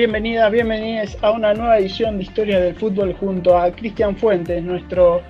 bienvenidas, 0.00 0.50
bienvenidas 0.50 1.18
a 1.20 1.30
una 1.30 1.52
nueva 1.52 1.78
edición 1.78 2.16
de 2.16 2.22
Historia 2.22 2.58
del 2.58 2.74
Fútbol 2.74 3.14
junto 3.20 3.58
a 3.58 3.70
Cristian 3.70 4.16
Fuentes, 4.16 4.64
nuestro 4.64 5.20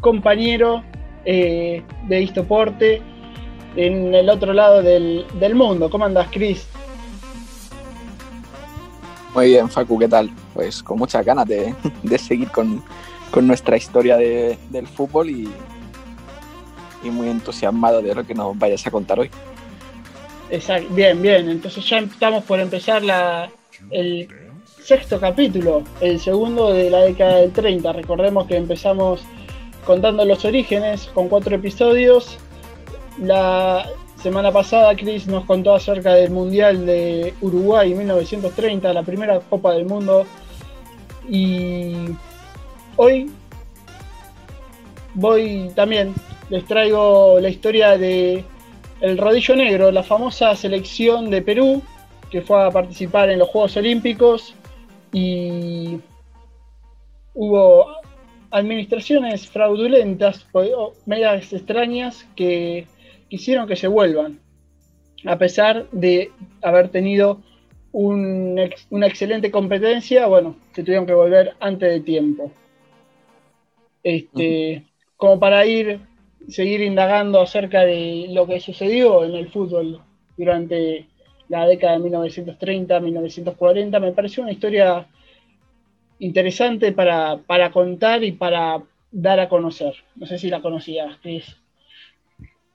compañero 0.00 0.84
eh, 1.24 1.82
de 2.06 2.22
Istoporte 2.22 3.02
en 3.74 4.14
el 4.14 4.30
otro 4.30 4.52
lado 4.52 4.80
del, 4.80 5.26
mundo. 5.56 5.90
¿Cómo 5.90 6.04
andas, 6.04 6.28
Cris? 6.30 6.68
Muy 9.34 9.48
bien, 9.48 9.68
Facu, 9.68 9.98
¿qué 9.98 10.06
tal? 10.06 10.30
Pues 10.54 10.84
con 10.84 10.98
muchas 10.98 11.26
ganas 11.26 11.48
de, 11.48 11.74
seguir 12.16 12.48
con, 12.52 12.84
nuestra 13.42 13.76
historia 13.76 14.16
del 14.16 14.86
fútbol 14.86 15.30
y, 15.30 15.48
y 17.02 17.10
muy 17.10 17.28
entusiasmado 17.28 18.00
de 18.00 18.14
lo 18.14 18.24
que 18.24 18.34
nos 18.34 18.56
vayas 18.56 18.86
a 18.86 18.90
contar 18.92 19.18
hoy. 19.18 19.30
Exacto. 20.48 20.94
Bien, 20.94 21.20
bien. 21.20 21.50
Entonces 21.50 21.84
ya 21.88 21.98
estamos 21.98 22.44
por 22.44 22.60
empezar 22.60 23.02
la, 23.02 23.50
el 23.90 24.28
sexto 24.82 25.18
capítulo, 25.18 25.82
el 26.00 26.20
segundo 26.20 26.72
de 26.72 26.90
la 26.90 27.00
década 27.00 27.36
del 27.36 27.52
30. 27.52 27.92
Recordemos 27.92 28.46
que 28.46 28.56
empezamos 28.56 29.22
contando 29.84 30.24
los 30.24 30.44
orígenes 30.44 31.06
con 31.14 31.28
cuatro 31.28 31.56
episodios. 31.56 32.38
La 33.18 33.86
semana 34.22 34.52
pasada 34.52 34.94
Chris 34.94 35.26
nos 35.26 35.44
contó 35.44 35.74
acerca 35.74 36.14
del 36.14 36.30
Mundial 36.30 36.86
de 36.86 37.34
Uruguay 37.40 37.94
1930, 37.94 38.92
la 38.92 39.02
primera 39.02 39.40
Copa 39.40 39.72
del 39.72 39.86
Mundo. 39.86 40.26
Y 41.28 41.94
hoy 42.96 43.30
voy 45.14 45.70
también, 45.74 46.14
les 46.50 46.64
traigo 46.64 47.40
la 47.40 47.48
historia 47.48 47.96
de 47.98 48.44
el 49.00 49.18
Rodillo 49.18 49.56
Negro, 49.56 49.90
la 49.90 50.02
famosa 50.02 50.54
selección 50.56 51.30
de 51.30 51.42
Perú 51.42 51.82
que 52.30 52.42
fue 52.42 52.62
a 52.62 52.70
participar 52.70 53.30
en 53.30 53.38
los 53.38 53.48
Juegos 53.48 53.76
Olímpicos 53.76 54.54
y 55.12 55.98
hubo 57.34 57.86
administraciones 58.50 59.48
fraudulentas, 59.48 60.46
medias 61.04 61.52
extrañas 61.52 62.26
que 62.34 62.86
quisieron 63.28 63.66
que 63.66 63.76
se 63.76 63.88
vuelvan, 63.88 64.40
a 65.24 65.36
pesar 65.38 65.86
de 65.90 66.30
haber 66.62 66.88
tenido 66.88 67.40
una 67.92 69.06
excelente 69.06 69.50
competencia, 69.50 70.26
bueno, 70.26 70.56
se 70.74 70.82
tuvieron 70.82 71.06
que 71.06 71.14
volver 71.14 71.54
antes 71.60 71.90
de 71.90 72.00
tiempo. 72.00 72.52
Este, 74.02 74.84
Como 75.16 75.40
para 75.40 75.66
ir 75.66 76.00
seguir 76.48 76.80
indagando 76.82 77.40
acerca 77.40 77.80
de 77.84 78.26
lo 78.30 78.46
que 78.46 78.60
sucedió 78.60 79.24
en 79.24 79.34
el 79.34 79.48
fútbol 79.48 80.00
durante 80.36 81.08
la 81.48 81.66
década 81.66 81.98
de 81.98 82.10
1930-1940. 82.10 84.00
Me 84.00 84.12
pareció 84.12 84.42
una 84.42 84.52
historia 84.52 85.06
interesante 86.18 86.92
para, 86.92 87.70
contar 87.72 88.24
y 88.24 88.32
para 88.32 88.82
dar 89.10 89.40
a 89.40 89.48
conocer. 89.48 89.94
No 90.14 90.26
sé 90.26 90.38
si 90.38 90.48
la 90.48 90.62
conocías, 90.62 91.18
Chris. 91.22 91.56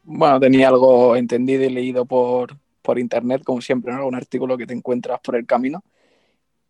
Bueno, 0.04 0.40
tenía 0.40 0.70
algo 0.70 1.16
entendido 1.16 1.64
y 1.64 1.70
leído 1.70 2.06
por, 2.06 2.58
por 2.82 3.00
internet, 3.00 3.44
como 3.44 3.62
siempre, 3.62 3.92
en 3.92 4.00
algún 4.00 4.16
artículo 4.16 4.58
que 4.58 4.66
te 4.66 4.74
encuentras 4.74 5.20
por 5.22 5.36
el 5.36 5.46
camino, 5.46 5.84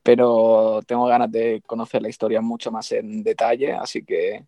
pero 0.03 0.81
tengo 0.85 1.05
ganas 1.05 1.31
de 1.31 1.61
conocer 1.65 2.01
la 2.01 2.09
historia 2.09 2.41
mucho 2.41 2.71
más 2.71 2.91
en 2.91 3.23
detalle, 3.23 3.73
así 3.73 4.03
que 4.03 4.43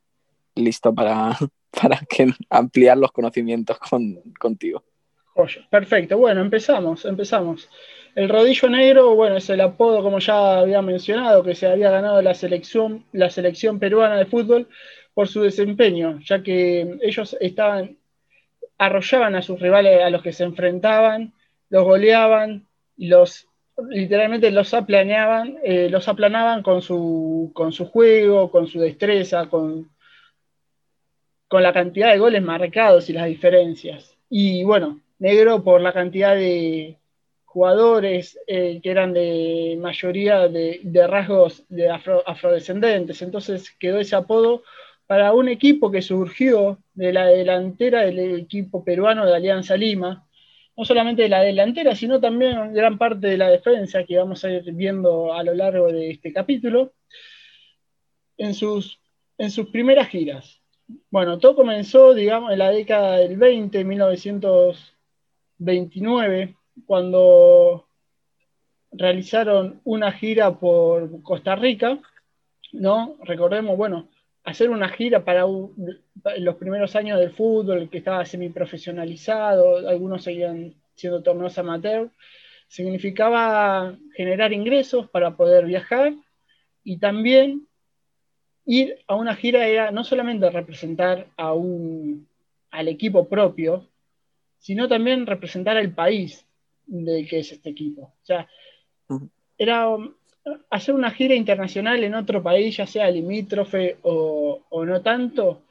listo 0.56 0.94
para, 0.94 1.38
para 1.82 2.00
que 2.10 2.32
ampliar 2.50 2.98
los 2.98 3.12
conocimientos 3.12 3.78
contigo. 4.40 4.84
Perfecto, 5.70 6.18
bueno, 6.18 6.42
empezamos, 6.42 7.06
empezamos. 7.06 7.70
El 8.16 8.30
rodillo 8.30 8.70
negro, 8.70 9.16
bueno, 9.16 9.38
es 9.38 9.50
el 9.50 9.62
apodo, 9.62 10.04
como 10.04 10.20
ya 10.20 10.60
había 10.60 10.82
mencionado, 10.82 11.44
que 11.44 11.56
se 11.56 11.68
había 11.68 11.90
ganado 11.90 12.22
la 12.22 12.36
selección, 12.36 13.06
la 13.12 13.30
selección 13.30 13.80
peruana 13.80 14.18
de 14.18 14.26
fútbol 14.26 14.68
por 15.14 15.28
su 15.28 15.42
desempeño, 15.42 16.20
ya 16.24 16.44
que 16.44 17.00
ellos 17.02 17.36
estaban, 17.40 17.98
arrollaban 18.78 19.36
a 19.36 19.42
sus 19.42 19.60
rivales 19.60 20.02
a 20.02 20.10
los 20.10 20.22
que 20.22 20.34
se 20.34 20.44
enfrentaban, 20.44 21.34
los 21.70 21.84
goleaban, 21.84 22.68
los 22.98 23.48
literalmente 23.90 24.52
los 24.52 24.74
aplaneaban, 24.74 25.58
eh, 25.64 25.90
los 25.90 26.08
aplanaban 26.08 26.62
con 26.62 26.82
su, 26.82 27.52
con 27.56 27.72
su 27.72 27.86
juego, 27.88 28.52
con 28.52 28.68
su 28.68 28.80
destreza, 28.80 29.48
con, 29.48 29.90
con 31.48 31.64
la 31.64 31.74
cantidad 31.74 32.12
de 32.12 32.20
goles 32.20 32.44
marcados 32.44 33.10
y 33.10 33.14
las 33.14 33.26
diferencias. 33.28 34.16
Y 34.30 34.64
bueno, 34.64 35.02
negro 35.20 35.64
por 35.64 35.82
la 35.82 35.94
cantidad 35.94 36.36
de 36.36 36.98
jugadores 37.54 38.40
eh, 38.48 38.80
que 38.82 38.90
eran 38.90 39.14
de 39.14 39.78
mayoría 39.80 40.48
de, 40.48 40.82
rasgos 41.08 41.64
de 41.70 41.88
afrodescendentes. 41.88 43.22
Entonces 43.22 43.70
quedó 43.80 44.00
ese 44.00 44.16
apodo 44.16 44.64
para 45.06 45.34
un 45.34 45.48
equipo 45.48 45.92
que 45.92 46.02
surgió 46.02 46.80
de 46.96 47.14
la 47.14 47.28
delantera 47.28 48.02
del 48.02 48.40
equipo 48.40 48.84
peruano 48.84 49.24
de 49.28 49.36
Alianza 49.36 49.78
Lima. 49.78 50.28
No 50.76 50.84
solamente 50.84 51.22
de 51.22 51.30
la 51.30 51.42
delantera, 51.42 51.96
sino 51.96 52.20
también 52.20 52.74
gran 52.74 52.98
parte 52.98 53.28
de 53.28 53.38
la 53.38 53.50
defensa 53.50 54.04
que 54.04 54.18
vamos 54.18 54.44
a 54.44 54.50
ir 54.50 54.74
viendo 54.74 55.32
a 55.32 55.44
lo 55.44 55.54
largo 55.54 55.92
de 55.92 56.10
este 56.10 56.34
capítulo. 56.34 56.94
En 58.36 58.56
sus, 58.56 59.00
en 59.38 59.52
sus 59.52 59.68
primeras 59.68 60.08
giras. 60.08 60.60
Bueno, 61.12 61.38
todo 61.38 61.56
comenzó, 61.56 62.16
digamos, 62.16 62.52
en 62.52 62.58
la 62.58 62.72
década 62.72 63.18
del 63.18 63.38
20, 63.38 63.84
1929, 65.60 66.56
cuando 66.86 67.86
realizaron 68.92 69.82
una 69.84 70.12
gira 70.12 70.60
por 70.60 71.22
Costa 71.24 71.56
Rica, 71.56 72.00
¿no? 72.72 73.18
Recordemos, 73.24 73.78
bueno, 73.78 74.10
hacer 74.44 74.70
una 74.70 74.90
gira 74.90 75.24
para 75.24 75.46
los 75.46 76.56
primeros 76.56 76.96
años 76.96 77.20
del 77.20 77.32
fútbol, 77.32 77.90
que 77.90 78.00
estaba 78.00 78.26
semiprofesionalizado, 78.26 79.88
algunos 79.88 80.24
seguían 80.24 80.74
siendo 80.96 81.24
torneos 81.24 81.58
amateur, 81.58 82.10
significaba 82.68 83.96
generar 84.16 84.54
ingresos 84.54 85.10
para 85.10 85.36
poder 85.36 85.66
viajar 85.66 86.14
y 86.84 86.98
también 86.98 87.68
ir 88.66 88.98
a 89.08 89.16
una 89.16 89.36
gira 89.36 89.68
era 89.68 89.92
no 89.92 90.04
solamente 90.04 90.50
representar 90.50 91.28
a 91.38 91.54
un, 91.54 92.28
al 92.72 92.88
equipo 92.88 93.28
propio, 93.28 93.88
sino 94.64 94.88
también 94.88 95.28
representar 95.28 95.76
al 95.76 95.92
país 95.92 96.46
del 96.86 97.28
que 97.28 97.40
es 97.40 97.52
este 97.52 97.70
equipo. 97.70 98.14
O 98.22 98.26
sea, 98.26 98.48
era 99.58 99.90
um, 99.90 100.14
hacer 100.70 100.96
una 100.96 101.12
gira 101.12 101.36
internacional 101.36 102.04
en 102.04 102.16
otro 102.16 102.42
país, 102.42 102.78
ya 102.78 102.88
sea 102.88 103.12
limítrofe 103.12 103.98
o, 104.04 104.62
no 104.72 105.02
tanto, 105.02 105.64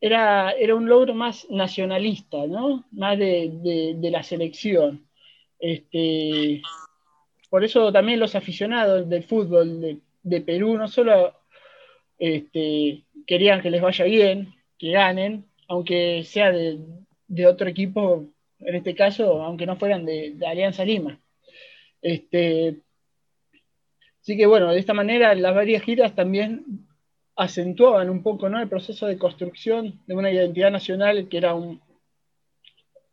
era, 0.00 0.50
era, 0.50 0.74
un 0.74 0.88
logro 0.88 1.14
más 1.14 1.46
nacionalista, 1.50 2.46
¿no? 2.46 2.84
Más 2.90 3.16
de, 3.16 3.96
la 4.02 4.22
selección. 4.22 5.06
Este, 5.58 6.60
por 7.50 7.64
eso 7.64 7.92
también 7.92 8.18
los 8.18 8.34
aficionados 8.34 9.08
del 9.08 9.22
fútbol 9.22 9.80
de, 9.80 9.98
de 10.22 10.40
Perú 10.40 10.76
no 10.76 10.88
solo 10.88 11.34
este, 12.18 13.04
querían 13.26 13.62
que 13.62 13.70
les 13.70 13.80
vaya 13.80 14.04
bien, 14.06 14.54
que 14.76 14.90
ganen, 14.90 15.44
aunque 15.68 16.24
sea 16.24 16.50
de, 16.50 16.78
otro 17.46 17.68
equipo, 17.68 18.26
en 18.60 18.74
este 18.74 18.94
caso, 18.94 19.42
aunque 19.42 19.66
no 19.66 19.76
fueran 19.76 20.04
de, 20.04 20.36
Alianza 20.46 20.84
Lima. 20.84 21.20
Este, 22.02 22.80
así 24.20 24.36
que 24.36 24.46
bueno, 24.46 24.72
de 24.72 24.78
esta 24.78 24.94
manera 24.94 25.34
las 25.34 25.54
varias 25.54 25.82
giras 25.82 26.14
también 26.14 26.86
acentuaban 27.36 28.10
un 28.10 28.22
poco 28.22 28.48
¿no? 28.48 28.60
el 28.60 28.68
proceso 28.68 29.06
de 29.06 29.18
construcción 29.18 30.00
de 30.06 30.14
una 30.14 30.30
identidad 30.30 30.70
nacional 30.70 31.28
que 31.28 31.38
era 31.38 31.54
un, 31.54 31.80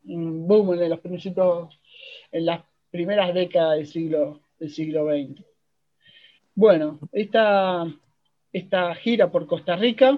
boom 0.04 0.74
en 0.82 0.90
los 0.90 1.00
principios, 1.00 1.80
en 2.32 2.46
las 2.46 2.62
primeras 2.92 3.34
décadas 3.34 3.78
del 3.78 3.88
siglo, 3.88 4.42
del 4.60 4.70
siglo 4.70 5.06
XX. 5.06 5.44
Bueno, 6.56 7.00
esta, 7.12 7.86
esta 8.52 8.96
gira 8.96 9.30
por 9.30 9.46
Costa 9.46 9.76
Rica. 9.76 10.18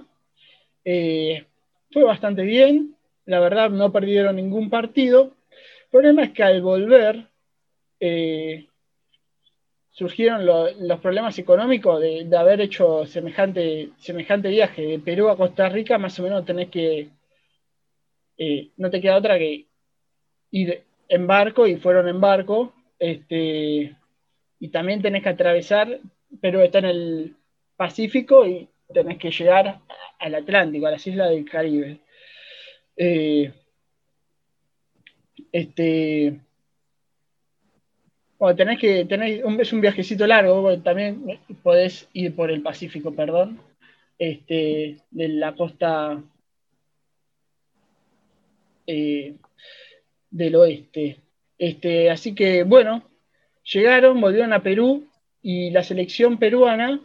Eh, 0.86 1.46
fue 1.92 2.04
bastante 2.04 2.44
bien, 2.44 2.96
la 3.30 3.40
verdad 3.40 3.70
no 3.70 3.92
perdieron 3.92 4.38
ningún 4.38 4.72
partido. 4.72 5.36
El 5.52 5.90
problema 5.92 6.24
es 6.24 6.32
que 6.32 6.42
al 6.42 6.64
volver 6.64 7.28
eh, 8.00 8.68
surgieron 9.92 10.48
los 10.48 11.00
problemas 11.00 11.38
económicos 11.38 12.02
de, 12.02 12.28
haber 12.36 12.60
hecho 12.62 13.06
semejante, 13.06 13.92
semejante 13.98 14.50
viaje 14.50 14.82
de 14.82 15.00
Perú 15.00 15.30
a 15.30 15.38
Costa 15.38 15.70
Rica, 15.70 16.00
más 16.00 16.20
o 16.20 16.24
menos 16.24 16.44
tenés 16.44 16.70
que, 16.70 17.10
eh, 18.38 18.72
no 18.78 18.90
te 18.90 19.00
queda 19.00 19.18
otra 19.18 19.38
que 19.38 19.68
ir 20.50 20.84
en 21.08 21.28
barco 21.28 21.68
y 21.68 21.76
fueron 21.76 22.08
en 22.08 22.20
barco, 22.20 22.74
este, 22.98 23.96
y 24.60 24.68
también 24.70 25.04
tenés 25.04 25.22
que 25.22 25.30
atravesar, 25.30 26.00
pero 26.42 26.64
está 26.64 26.80
en 26.80 26.86
el, 26.86 27.36
Pacífico 27.80 28.46
y 28.46 28.68
tenés 28.94 29.18
que 29.20 29.32
llegar 29.32 29.80
al 30.20 30.36
Atlántico, 30.36 30.86
a 30.86 30.92
las 30.92 31.08
islas 31.08 31.30
del 31.30 31.50
Caribe. 31.50 32.02
Eh, 33.02 33.54
este, 35.54 36.38
Bueno, 38.40 38.56
tenés 38.56 38.80
que 38.80 39.06
tener 39.06 39.46
un, 39.46 39.60
es 39.60 39.74
un 39.74 39.82
viajecito 39.82 40.26
largo, 40.26 40.80
también 40.80 41.40
podés 41.62 42.10
ir 42.14 42.36
por 42.36 42.50
el 42.52 42.62
Pacífico, 42.62 43.14
perdón, 43.14 43.60
este, 44.18 44.98
de 45.12 45.28
la 45.28 45.56
costa 45.56 46.22
eh, 48.88 49.36
del 50.32 50.56
oeste. 50.56 51.20
Este, 51.58 52.10
así 52.10 52.34
que 52.34 52.64
bueno, 52.64 53.04
llegaron, 53.64 54.22
volvieron 54.22 54.54
a 54.54 54.64
Perú 54.64 55.08
y 55.42 55.70
la 55.72 55.84
selección 55.84 56.38
peruana, 56.40 57.02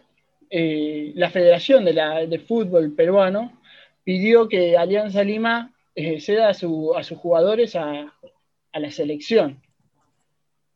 eh, 0.51 1.13
la 1.17 1.31
Federación 1.31 1.85
de, 1.85 1.95
la, 1.95 2.27
de 2.27 2.39
Fútbol 2.39 2.95
Peruano, 2.95 3.61
pidió 4.05 4.49
que 4.49 4.77
Alianza 4.77 5.25
Lima 5.25 5.74
eh, 5.95 6.21
ceda 6.21 6.49
a, 6.49 6.55
sus 6.55 7.19
jugadores 7.19 7.77
a, 7.77 8.13
la 8.73 8.91
selección, 8.91 9.63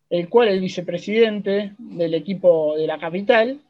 el 0.08 0.28
cual 0.28 0.48
el 0.48 0.60
vicepresidente 0.60 1.72
del 1.78 2.14
equipo 2.14 2.76
de 2.76 2.86
la 2.86 2.98
capital 2.98 3.60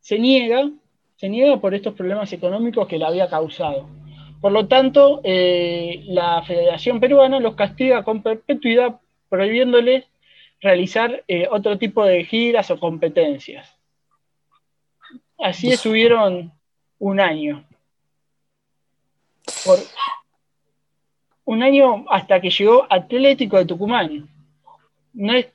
se 0.00 0.18
niega, 0.18 0.68
se 1.16 1.28
niega 1.28 1.60
por 1.60 1.74
estos 1.74 1.94
problemas 1.94 2.32
económicos 2.32 2.88
que 2.88 2.98
le 2.98 3.04
había 3.04 3.28
causado. 3.28 3.88
Por 4.40 4.50
lo 4.50 4.66
tanto, 4.66 5.20
eh, 5.22 6.02
la 6.06 6.42
Federación 6.42 6.98
Peruana 6.98 7.38
los 7.38 7.54
castiga 7.54 8.02
con 8.02 8.24
perpetuidad, 8.24 9.00
prohibiéndoles 9.28 10.04
realizar 10.60 11.22
eh, 11.28 11.46
otro 11.48 11.78
tipo 11.78 12.04
de 12.04 12.24
giras 12.24 12.72
o 12.72 12.80
competencias. 12.80 13.78
Así 15.38 15.70
estuvieron 15.70 16.52
un 16.98 17.20
año. 17.20 17.64
Por 19.64 19.78
un 21.44 21.62
año 21.62 22.04
hasta 22.08 22.40
que 22.40 22.50
llegó 22.50 22.86
Atlético 22.88 23.58
de 23.58 23.66
Tucumán. 23.66 24.28
No 25.12 25.34
es, 25.34 25.46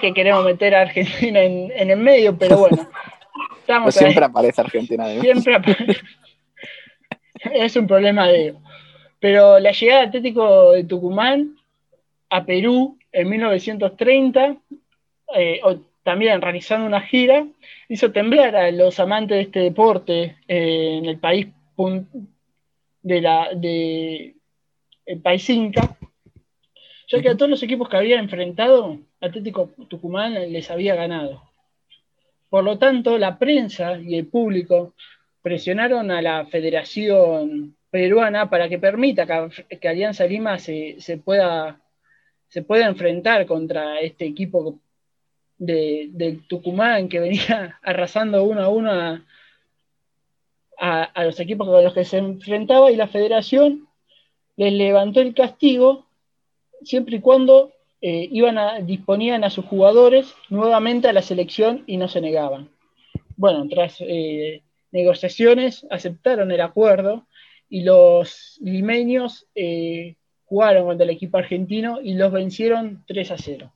que 0.00 0.14
queremos 0.14 0.44
meter 0.44 0.74
a 0.74 0.82
Argentina 0.82 1.40
en, 1.40 1.90
el 1.90 1.98
medio, 1.98 2.36
pero 2.36 2.58
bueno. 2.58 2.88
Pues 3.84 3.94
siempre 3.94 4.24
aparece 4.24 4.60
Argentina. 4.60 5.06
Siempre 5.20 5.54
aparece. 5.54 6.00
es 7.54 7.76
un 7.76 7.86
problema 7.86 8.26
de... 8.26 8.56
Pero 9.20 9.60
la 9.60 9.70
llegada 9.70 10.00
de 10.00 10.06
Atlético 10.08 10.72
de 10.72 10.82
Tucumán 10.82 11.56
a 12.30 12.44
Perú 12.44 12.98
en 13.12 13.28
1930, 13.28 14.56
eh, 15.36 15.60
también 16.02 16.40
realizando 16.40 16.86
una 16.86 17.00
gira, 17.00 17.46
hizo 17.88 18.12
temblar 18.12 18.56
a 18.56 18.70
los 18.70 18.98
amantes 18.98 19.36
de 19.36 19.42
este 19.42 19.60
deporte 19.60 20.36
eh, 20.48 20.98
en 20.98 21.06
el 21.06 21.18
país 21.18 21.48
de 23.02 23.20
la, 23.20 23.50
de, 23.54 24.34
el 25.10 25.20
país 25.20 25.50
Inca, 25.50 25.96
ya 27.08 27.20
que 27.20 27.28
a 27.28 27.36
todos 27.36 27.50
los 27.50 27.62
equipos 27.64 27.88
que 27.88 27.96
había 27.96 28.20
enfrentado, 28.20 29.00
Atlético 29.20 29.74
Tucumán 29.88 30.34
les 30.34 30.70
había 30.70 30.94
ganado. 30.94 31.42
Por 32.48 32.62
lo 32.62 32.78
tanto, 32.78 33.18
la 33.18 33.36
prensa 33.36 33.98
y 33.98 34.14
el 34.14 34.28
público 34.28 34.94
presionaron 35.42 36.12
a 36.12 36.22
la 36.22 36.46
Federación 36.46 37.76
Peruana 37.90 38.48
para 38.48 38.68
que 38.68 38.78
permita 38.78 39.26
que, 39.68 39.88
Alianza 39.88 40.26
Lima 40.26 40.60
se, 40.60 40.96
pueda, 41.24 41.80
se 42.46 42.62
pueda 42.62 42.86
enfrentar 42.86 43.46
contra 43.46 43.98
este 43.98 44.26
equipo 44.26 44.78
de, 45.58 46.38
Tucumán 46.48 47.08
que 47.08 47.18
venía 47.18 47.78
arrasando 47.82 48.44
uno 48.44 48.62
a 48.62 48.68
uno 48.68 48.92
a, 48.92 49.24
a, 51.02 51.24
los 51.24 51.40
equipos 51.40 51.66
con 51.66 51.82
los 51.82 51.94
que 51.94 52.04
se 52.04 52.18
enfrentaba 52.18 52.92
y 52.92 52.96
la 52.96 53.08
federación 53.08 53.89
les 54.60 54.74
levantó 54.74 55.22
el 55.22 55.32
castigo 55.32 56.04
siempre 56.82 57.16
y 57.16 57.20
cuando 57.20 57.72
eh, 58.02 58.28
iban 58.30 58.58
a, 58.58 58.80
disponían 58.80 59.42
a 59.42 59.48
sus 59.48 59.64
jugadores 59.64 60.34
nuevamente 60.50 61.08
a 61.08 61.14
la 61.14 61.22
selección 61.22 61.82
y 61.86 61.96
no 61.96 62.08
se 62.08 62.20
negaban. 62.20 62.68
Bueno, 63.36 63.66
tras 63.70 63.96
eh, 64.00 64.62
negociaciones 64.92 65.86
aceptaron 65.88 66.52
el 66.52 66.60
acuerdo 66.60 67.26
y 67.70 67.84
los 67.84 68.58
limeños 68.60 69.46
eh, 69.54 70.16
jugaron 70.44 70.84
contra 70.84 71.04
el 71.04 71.10
equipo 71.10 71.38
argentino 71.38 71.98
y 72.02 72.12
los 72.12 72.30
vencieron 72.30 73.02
3 73.06 73.30
a 73.30 73.38
0. 73.38 73.72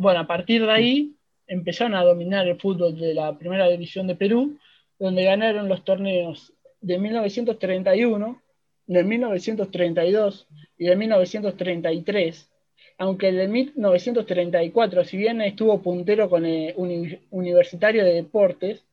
Bueno, 0.00 0.18
a 0.18 0.26
partir 0.26 0.66
de 0.66 0.72
ahí 0.72 1.14
empezaron 1.46 1.94
a 1.94 2.02
dominar 2.02 2.48
el 2.48 2.58
fútbol 2.58 2.98
de 2.98 3.14
la 3.14 3.38
primera 3.38 3.68
división 3.68 4.08
de 4.08 4.16
Perú, 4.16 4.58
donde 4.98 5.22
ganaron 5.22 5.68
los 5.68 5.84
torneos 5.84 6.52
de 6.80 6.98
1931, 6.98 8.42
de 8.86 9.04
1932 9.04 10.46
y 10.78 10.86
de 10.86 10.96
1933, 10.96 12.50
aunque 12.98 13.28
el 13.28 13.36
de 13.36 13.48
1934, 13.48 15.04
si 15.04 15.16
bien 15.16 15.40
estuvo 15.40 15.82
puntero 15.82 16.30
con 16.30 16.46
el 16.46 17.20
Universitario 17.30 18.04
de 18.04 18.14
Deportes, 18.14 18.84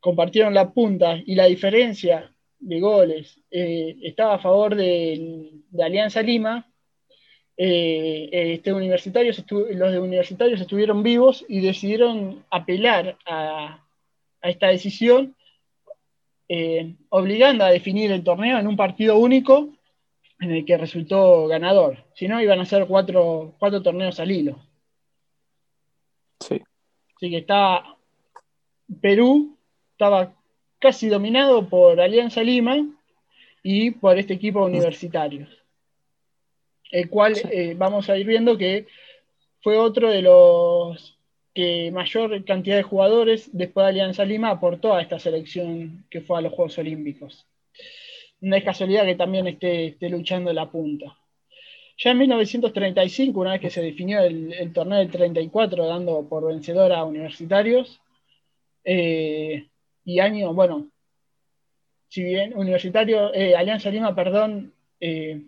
compartieron 0.00 0.54
la 0.54 0.70
punta 0.70 1.18
y 1.24 1.34
la 1.34 1.46
diferencia 1.46 2.30
de 2.58 2.80
goles 2.80 3.40
eh, 3.50 3.96
estaba 4.02 4.34
a 4.34 4.38
favor 4.38 4.74
de, 4.74 5.50
Alianza 5.78 6.22
Lima, 6.22 6.70
eh, 7.56 8.28
este 8.32 8.72
universitarios 8.72 9.44
los 9.48 9.92
de 9.92 9.98
universitarios 9.98 10.60
estuvieron 10.60 11.02
vivos 11.02 11.44
y 11.48 11.60
decidieron 11.60 12.44
apelar 12.50 13.16
a, 13.26 13.84
esta 14.42 14.68
decisión, 14.68 15.34
eh, 16.56 16.94
obligando 17.08 17.64
a 17.64 17.70
definir 17.70 18.12
el 18.12 18.22
torneo 18.22 18.60
en 18.60 18.68
un 18.68 18.76
partido 18.76 19.18
único 19.18 19.70
en 20.38 20.52
el 20.52 20.64
que 20.64 20.78
resultó 20.78 21.48
ganador. 21.48 22.04
Si 22.14 22.28
no, 22.28 22.40
iban 22.40 22.60
a 22.60 22.64
ser 22.64 22.86
cuatro, 22.86 23.56
cuatro 23.58 23.82
torneos 23.82 24.20
al 24.20 24.30
hilo. 24.30 24.62
Sí. 26.38 26.62
Así 27.16 27.30
que 27.30 27.38
está 27.38 27.82
Perú 29.00 29.56
estaba 29.92 30.32
casi 30.78 31.08
dominado 31.08 31.68
por 31.68 32.00
Alianza 32.00 32.40
Lima 32.44 32.76
y 33.64 33.90
por 33.90 34.16
este 34.16 34.34
equipo 34.34 34.64
universitario, 34.64 35.48
el 36.92 37.10
cual 37.10 37.34
eh, 37.50 37.74
vamos 37.76 38.08
a 38.10 38.16
ir 38.16 38.28
viendo 38.28 38.56
que 38.56 38.86
fue 39.60 39.76
otro 39.76 40.08
de 40.08 40.22
los 40.22 41.18
que 41.54 41.90
mayor 41.92 42.44
cantidad 42.44 42.76
de 42.76 42.82
jugadores 42.82 43.48
después 43.52 43.84
de 43.84 43.90
Alianza 43.90 44.24
Lima 44.24 44.50
aportó 44.50 44.94
a 44.94 45.02
esta 45.02 45.18
selección 45.18 46.04
que 46.10 46.20
fue 46.20 46.38
a 46.38 46.40
los 46.40 46.52
Juegos 46.52 46.78
Olímpicos. 46.78 47.46
No 48.40 48.56
es 48.56 48.64
casualidad 48.64 49.04
que 49.04 49.14
también 49.14 49.46
esté, 49.46 49.96
luchando 50.08 50.52
la 50.52 50.70
punta. 50.70 51.16
Ya 51.96 52.10
en 52.10 52.18
1935, 52.18 53.40
una 53.40 53.52
vez 53.52 53.60
que 53.60 53.70
se 53.70 53.80
definió 53.80 54.20
el, 54.20 54.72
torneo 54.72 54.98
del 54.98 55.10
34, 55.10 55.86
dando 55.86 56.28
por 56.28 56.46
vencedor 56.46 56.92
a 56.92 57.04
universitarios, 57.04 58.00
eh, 58.84 59.68
y 60.04 60.18
año, 60.18 60.52
bueno, 60.52 60.90
si 62.08 62.22
bien 62.22 62.52
Universitario, 62.56 63.32
eh, 63.34 63.56
Alianza 63.56 63.90
Lima, 63.90 64.14
perdón, 64.14 64.72
eh, 65.00 65.42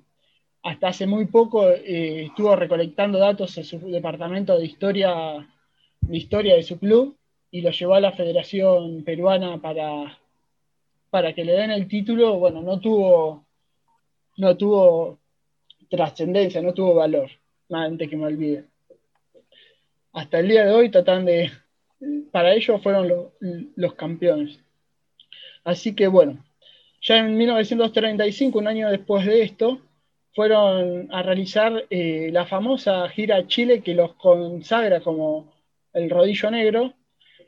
hasta 0.63 0.89
hace 0.89 1.07
muy 1.07 1.27
poco 1.27 1.71
eh, 1.71 2.25
estuvo 2.25 2.57
recolectando 2.57 3.19
datos 3.19 3.57
en 3.57 3.65
su 3.65 3.79
departamento 3.79 4.59
de 4.59 4.67
historia, 4.67 5.49
de 6.09 6.17
historia 6.17 6.55
de 6.55 6.63
su 6.63 6.79
club 6.79 7.17
y 7.51 7.61
lo 7.61 7.71
llevó 7.71 7.95
a 7.95 8.01
la 8.01 8.13
Federación 8.13 9.03
Peruana 9.05 9.59
para, 9.61 10.19
para 11.11 11.33
que 11.33 11.45
le 11.45 11.53
den 11.53 11.71
el 11.71 11.89
título, 11.89 12.39
bueno, 12.39 12.63
no 12.63 12.81
tuvo, 12.81 13.45
no 14.37 14.57
tuvo 14.57 15.19
trascendencia, 15.89 16.63
no 16.63 16.75
tuvo 16.75 16.95
valor, 16.95 17.31
antes 17.71 18.09
que 18.09 18.17
me 18.17 18.27
olvide. 18.27 18.65
Hasta 20.13 20.39
el 20.39 20.49
día 20.49 20.65
de 20.65 20.73
hoy 20.73 20.91
tratan 20.91 21.25
de, 21.25 21.51
para 22.31 22.55
ellos 22.55 22.83
fueron 22.83 23.31
los 23.77 23.95
campeones. 23.95 24.61
Así 25.65 25.95
que 25.95 26.07
bueno, 26.07 26.45
ya 27.01 27.19
en 27.19 27.37
1935, 27.37 28.59
un 28.59 28.69
año 28.69 28.91
después 28.91 29.27
de 29.27 29.43
esto, 29.43 29.81
fueron 30.35 31.09
a 31.13 31.23
realizar 31.23 31.87
eh, 31.89 32.29
la 32.31 32.45
famosa 32.45 33.09
gira 33.09 33.47
Chile 33.47 33.81
que 33.81 33.95
los 33.95 34.15
consagra 34.15 35.01
como 35.01 35.56
el 35.97 36.11
rodillo 36.11 36.51
negro, 36.51 36.95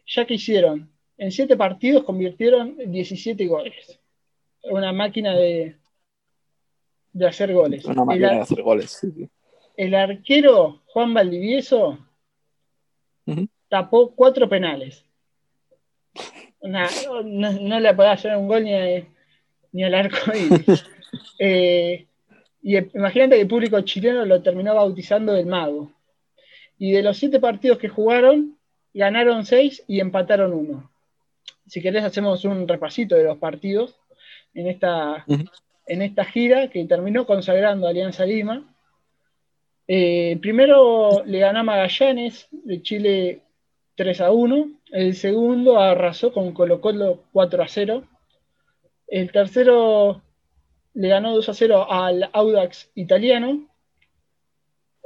ya 0.06 0.26
que 0.26 0.34
hicieron, 0.34 0.90
en 1.18 1.30
siete 1.30 1.56
partidos 1.56 2.04
convirtieron 2.04 2.76
17 2.78 3.46
goles. 3.46 4.00
Una 4.62 4.92
máquina 4.92 5.36
de, 5.36 5.76
de 7.12 7.26
hacer 7.26 7.52
goles. 7.52 7.84
Una 7.84 8.04
máquina 8.04 8.32
de 8.32 8.40
hacer 8.40 8.62
goles, 8.62 9.06
El 9.76 9.94
arquero 9.94 10.82
Juan 10.86 11.12
Valdivieso 11.12 11.98
tapó 13.68 14.14
cuatro 14.14 14.48
penales. 14.48 15.04
no, 16.62 17.80
le 17.80 17.94
podía 17.94 18.12
hacer 18.12 18.36
un 18.36 18.48
gol 18.48 18.64
ni, 18.64 18.72
ni 19.72 19.84
al 19.84 19.94
arco 19.94 20.16
eh, 21.38 22.06
y 22.62 22.76
imagínate 22.76 23.36
que 23.36 23.42
el 23.42 23.48
público 23.48 23.80
chileno 23.82 24.24
lo 24.24 24.42
terminó 24.42 24.74
bautizando 24.74 25.34
del 25.34 25.46
mago. 25.46 25.92
Y 26.78 26.92
de 26.92 27.02
los 27.02 27.16
siete 27.16 27.40
partidos 27.40 27.78
que 27.78 27.88
jugaron, 27.88 28.56
ganaron 28.94 29.44
seis 29.44 29.84
y 29.86 30.00
empataron 30.00 30.52
uno. 30.52 30.90
Si 31.66 31.82
querés, 31.82 32.04
hacemos 32.04 32.44
un 32.44 32.66
repasito 32.66 33.14
de 33.14 33.24
los 33.24 33.38
partidos 33.38 33.98
en 34.54 34.68
esta, 34.68 35.24
en 35.86 36.02
esta 36.02 36.24
gira 36.24 36.68
que 36.68 36.84
terminó 36.84 37.26
consagrando 37.26 37.86
Alianza 37.86 38.24
Lima. 38.24 38.74
Eh, 39.86 40.38
primero 40.40 41.24
le 41.24 41.38
ganó 41.38 41.60
a 41.60 41.62
Magallanes 41.62 42.48
de 42.50 42.82
Chile 42.82 43.42
3 43.96 44.20
a 44.20 44.30
1. 44.30 44.70
El 44.92 45.14
segundo 45.14 45.78
arrasó 45.78 46.32
con 46.32 46.52
Colo 46.52 46.80
Colo 46.80 47.24
4 47.32 47.62
a 47.62 47.68
0. 47.68 48.04
El 49.08 49.32
tercero 49.32 50.22
le 50.94 51.08
ganó 51.08 51.34
2 51.34 51.48
a 51.48 51.54
0 51.54 51.86
al 51.90 52.30
Audax 52.32 52.90
italiano. 52.94 53.67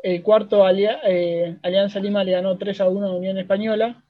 El 0.02 0.20
cuarto, 0.22 0.68
eh, 0.68 1.56
Alianza 1.62 2.00
Lima 2.00 2.24
le 2.24 2.32
ganó 2.32 2.58
3 2.58 2.80
a 2.80 2.88
1 2.88 3.06
a 3.06 3.14
Unión 3.14 3.38
Española. 3.38 4.02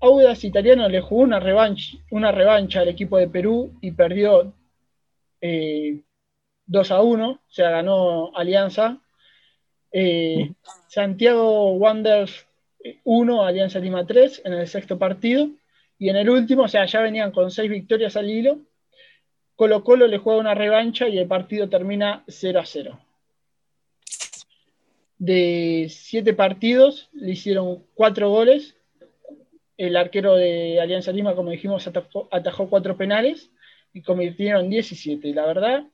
Audax 0.00 0.42
italiano 0.42 0.88
le 0.88 1.00
jugó 1.00 1.22
una 1.22 1.38
revancha, 1.38 1.96
una 2.10 2.32
revancha 2.32 2.80
al 2.80 2.88
equipo 2.88 3.16
de 3.16 3.28
Perú 3.28 3.78
y 3.80 3.92
perdió 3.92 4.42
2 4.42 4.52
eh, 5.40 6.02
a 6.90 7.00
1, 7.00 7.30
o 7.30 7.40
sea, 7.48 7.70
ganó 7.70 8.34
Alianza. 8.34 8.98
Eh, 9.92 10.52
Santiago 10.88 11.74
Wanderers 11.74 12.48
1, 13.04 13.44
Alianza 13.44 13.78
Lima 13.78 14.04
3 14.04 14.42
en 14.44 14.54
el 14.54 14.66
sexto 14.66 14.98
partido. 14.98 15.48
Y 15.96 16.08
en 16.08 16.16
el 16.16 16.28
último, 16.28 16.64
o 16.64 16.68
sea, 16.68 16.86
ya 16.86 17.00
venían 17.02 17.30
con 17.30 17.52
6 17.52 17.70
victorias 17.70 18.16
al 18.16 18.28
hilo. 18.28 18.58
Colo 19.54 19.84
Colo 19.84 20.08
le 20.08 20.18
juega 20.18 20.40
una 20.40 20.54
revancha 20.54 21.06
y 21.06 21.18
el 21.18 21.28
partido 21.28 21.68
termina 21.68 22.24
0 22.26 22.58
a 22.58 22.66
0. 22.66 22.98
De 25.24 25.86
7 25.88 26.34
partidos 26.34 27.08
le 27.12 27.30
hicieron 27.30 27.84
4 27.94 28.28
goles 28.28 28.74
el 29.76 29.96
arquero 29.96 30.34
de 30.34 30.80
Alianza 30.80 31.12
Lima, 31.12 31.36
como 31.36 31.50
dijimos, 31.50 31.86
atajó, 31.86 32.68
cuatro 32.68 32.96
penales 32.96 33.48
y 33.92 34.02
convirtieron 34.02 34.68
17. 34.68 35.32
La 35.32 35.46
verdad, 35.46 35.84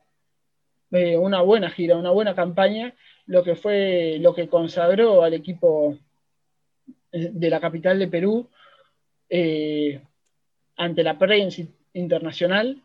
eh, 0.92 1.18
una 1.18 1.42
buena 1.42 1.68
gira, 1.68 1.98
una 1.98 2.10
buena 2.10 2.34
campaña, 2.34 2.94
lo 3.26 3.44
que 3.44 3.54
fue 3.54 4.16
lo 4.18 4.34
que 4.34 4.48
consagró 4.48 5.22
al 5.22 5.34
equipo 5.34 5.98
eh, 7.12 7.30
de 7.30 7.50
la 7.50 7.60
capital 7.60 7.98
de 7.98 8.08
Perú 8.08 8.48
eh, 9.28 10.00
ante 10.76 11.02
la 11.02 11.18
prensa 11.18 11.64
internacional 11.92 12.80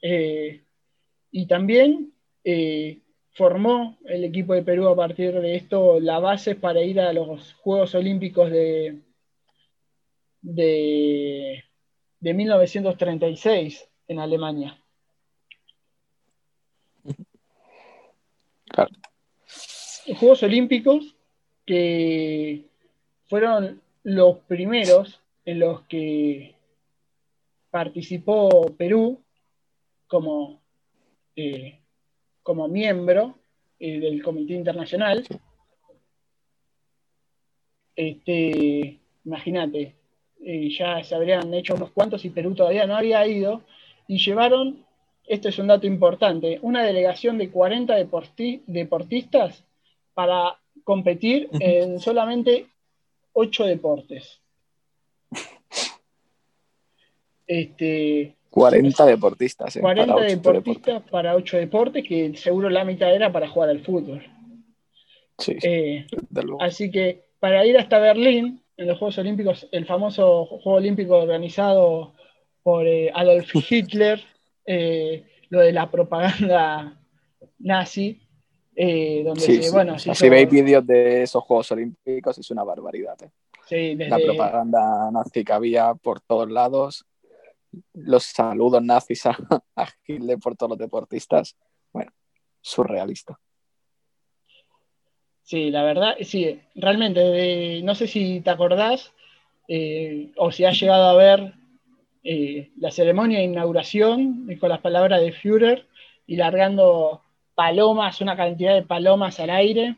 y 0.00 1.46
también 1.46 2.12
formó 3.38 3.96
el 4.04 4.24
equipo 4.24 4.52
de 4.52 4.64
Perú 4.64 4.88
a 4.88 4.96
partir 4.96 5.32
de 5.32 5.54
esto 5.54 6.00
la 6.00 6.18
base 6.18 6.56
para 6.56 6.82
ir 6.82 7.00
a 7.00 7.12
los 7.12 7.54
Juegos 7.54 7.94
Olímpicos 7.94 8.50
de, 8.50 9.00
de, 10.42 11.64
1936 12.20 13.88
en 14.08 14.18
Alemania. 14.18 14.76
Juegos 20.18 20.42
Olímpicos 20.42 21.14
que 21.64 22.64
fueron 23.26 23.80
los 24.02 24.38
primeros 24.48 25.20
en 25.44 25.60
los 25.60 25.82
que 25.82 26.56
participó 27.70 28.74
Perú 28.76 29.22
como, 30.08 30.60
eh, 31.36 31.77
como 32.48 32.66
miembro 32.66 33.34
eh, 33.78 34.00
del 34.00 34.22
Comité 34.22 34.54
Internacional. 34.54 35.22
Este, 37.94 38.98
imagínate, 39.26 39.94
ya 40.70 41.04
se 41.04 41.14
habrían 41.14 41.52
hecho 41.52 41.74
unos 41.74 41.90
cuantos 41.90 42.24
y 42.24 42.30
Perú 42.30 42.54
todavía 42.54 42.86
no 42.86 42.96
había 42.96 43.26
ido, 43.26 43.64
y 44.06 44.16
llevaron, 44.16 44.82
este 45.26 45.50
es 45.50 45.58
un 45.58 45.66
dato 45.66 45.86
importante, 45.86 46.58
una 46.62 46.82
delegación 46.84 47.36
de 47.36 47.50
40 47.50 47.94
deportistas 48.66 49.62
para 50.14 50.58
competir 50.84 51.50
en 51.60 52.00
solamente 52.00 52.68
8 53.34 53.64
deportes. 53.66 54.40
Este, 57.50 58.37
40 58.50 59.06
deportistas. 59.06 59.78
40 59.80 60.14
para 60.14 60.26
deportistas 60.26 61.02
para 61.10 61.34
8 61.34 61.56
deportes, 61.58 62.04
que 62.06 62.36
seguro 62.36 62.70
la 62.70 62.84
mitad 62.84 63.14
era 63.14 63.30
para 63.32 63.48
jugar 63.48 63.70
al 63.70 63.80
fútbol. 63.80 64.24
Sí, 65.38 65.56
eh, 65.62 66.06
así 66.60 66.90
que 66.90 67.28
para 67.38 67.64
ir 67.64 67.78
hasta 67.78 67.98
Berlín, 67.98 68.62
en 68.78 68.86
los 68.86 68.98
Juegos 68.98 69.18
Olímpicos, 69.18 69.68
el 69.72 69.86
famoso 69.86 70.46
Juego 70.46 70.78
Olímpico 70.78 71.16
organizado 71.16 72.14
por 72.62 72.86
eh, 72.86 73.10
Adolf 73.14 73.50
Hitler, 73.70 74.22
eh, 74.64 75.24
lo 75.50 75.60
de 75.60 75.72
la 75.72 75.90
propaganda 75.90 77.00
nazi, 77.58 78.20
eh, 78.76 79.22
donde 79.24 79.70
bueno, 79.72 79.98
si 79.98 80.28
veis 80.28 80.48
vídeos 80.48 80.86
de 80.86 81.22
esos 81.22 81.42
Juegos 81.42 81.72
Olímpicos 81.72 82.38
es 82.38 82.50
una 82.50 82.62
barbaridad. 82.62 83.16
La 83.70 84.18
propaganda 84.18 85.10
nazi 85.10 85.44
que 85.44 85.52
había 85.52 85.94
por 85.94 86.20
todos 86.20 86.50
lados, 86.50 87.04
los 87.94 88.24
saludos 88.24 88.82
nazis 88.82 89.26
a, 89.26 89.36
a 89.76 89.88
Hitler 90.06 90.38
por 90.38 90.56
todos 90.56 90.70
los 90.70 90.78
deportistas, 90.78 91.56
bueno, 91.92 92.12
surrealista. 92.60 93.38
Sí, 95.42 95.70
la 95.70 95.82
verdad, 95.82 96.16
sí, 96.20 96.60
realmente, 96.74 97.80
no 97.82 97.94
sé 97.94 98.06
si 98.06 98.42
te 98.42 98.50
acordás 98.50 99.14
eh, 99.66 100.30
o 100.36 100.52
si 100.52 100.64
has 100.64 100.78
llegado 100.78 101.08
a 101.08 101.14
ver 101.14 101.54
eh, 102.22 102.70
la 102.76 102.90
ceremonia 102.90 103.38
de 103.38 103.44
inauguración 103.44 104.46
con 104.60 104.68
las 104.68 104.80
palabras 104.80 105.22
de 105.22 105.32
Führer 105.32 105.86
y 106.26 106.36
largando 106.36 107.22
palomas, 107.54 108.20
una 108.20 108.36
cantidad 108.36 108.74
de 108.74 108.82
palomas 108.82 109.40
al 109.40 109.48
aire, 109.48 109.96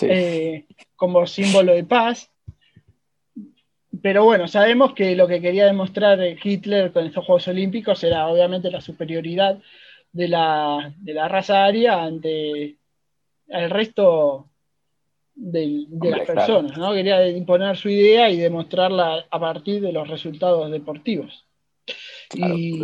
eh, 0.00 0.64
como 0.96 1.26
símbolo 1.26 1.74
de 1.74 1.84
paz. 1.84 2.30
Pero 4.08 4.24
bueno, 4.24 4.48
sabemos 4.48 4.94
que 4.94 5.14
lo 5.14 5.28
que 5.28 5.38
quería 5.38 5.66
demostrar 5.66 6.18
Hitler 6.42 6.92
con 6.92 7.04
estos 7.04 7.26
Juegos 7.26 7.46
Olímpicos 7.48 8.02
era 8.02 8.26
obviamente 8.28 8.70
la 8.70 8.80
superioridad 8.80 9.60
de 10.10 10.28
la, 10.28 10.94
de 10.96 11.12
la 11.12 11.28
raza 11.28 11.66
aria 11.66 12.02
ante 12.02 12.78
al 13.52 13.68
resto 13.68 14.48
de, 15.34 15.84
las 16.00 16.26
personas, 16.26 16.78
¿no? 16.78 16.94
Quería 16.94 17.28
imponer 17.28 17.76
su 17.76 17.90
idea 17.90 18.30
y 18.30 18.38
demostrarla 18.38 19.26
a 19.30 19.38
partir 19.38 19.82
de 19.82 19.92
los 19.92 20.08
resultados 20.08 20.70
deportivos. 20.70 21.44
y 22.32 22.80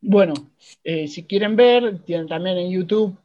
bueno, 0.00 0.34
eh, 0.82 1.06
si 1.06 1.22
quieren 1.22 1.54
ver, 1.54 2.00
tienen 2.00 2.26
también 2.26 2.58
en 2.58 2.72
YouTube 2.72 3.16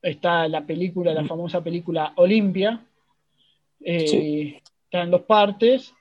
está 0.00 0.48
la 0.48 0.64
película, 0.64 1.12
la 1.12 1.26
famosa 1.26 1.62
película 1.62 2.14
Olimpia. 2.16 2.82
Eh, 3.84 4.62
está 4.86 5.02
en 5.02 5.10
dos 5.10 5.24
partes, 5.24 5.92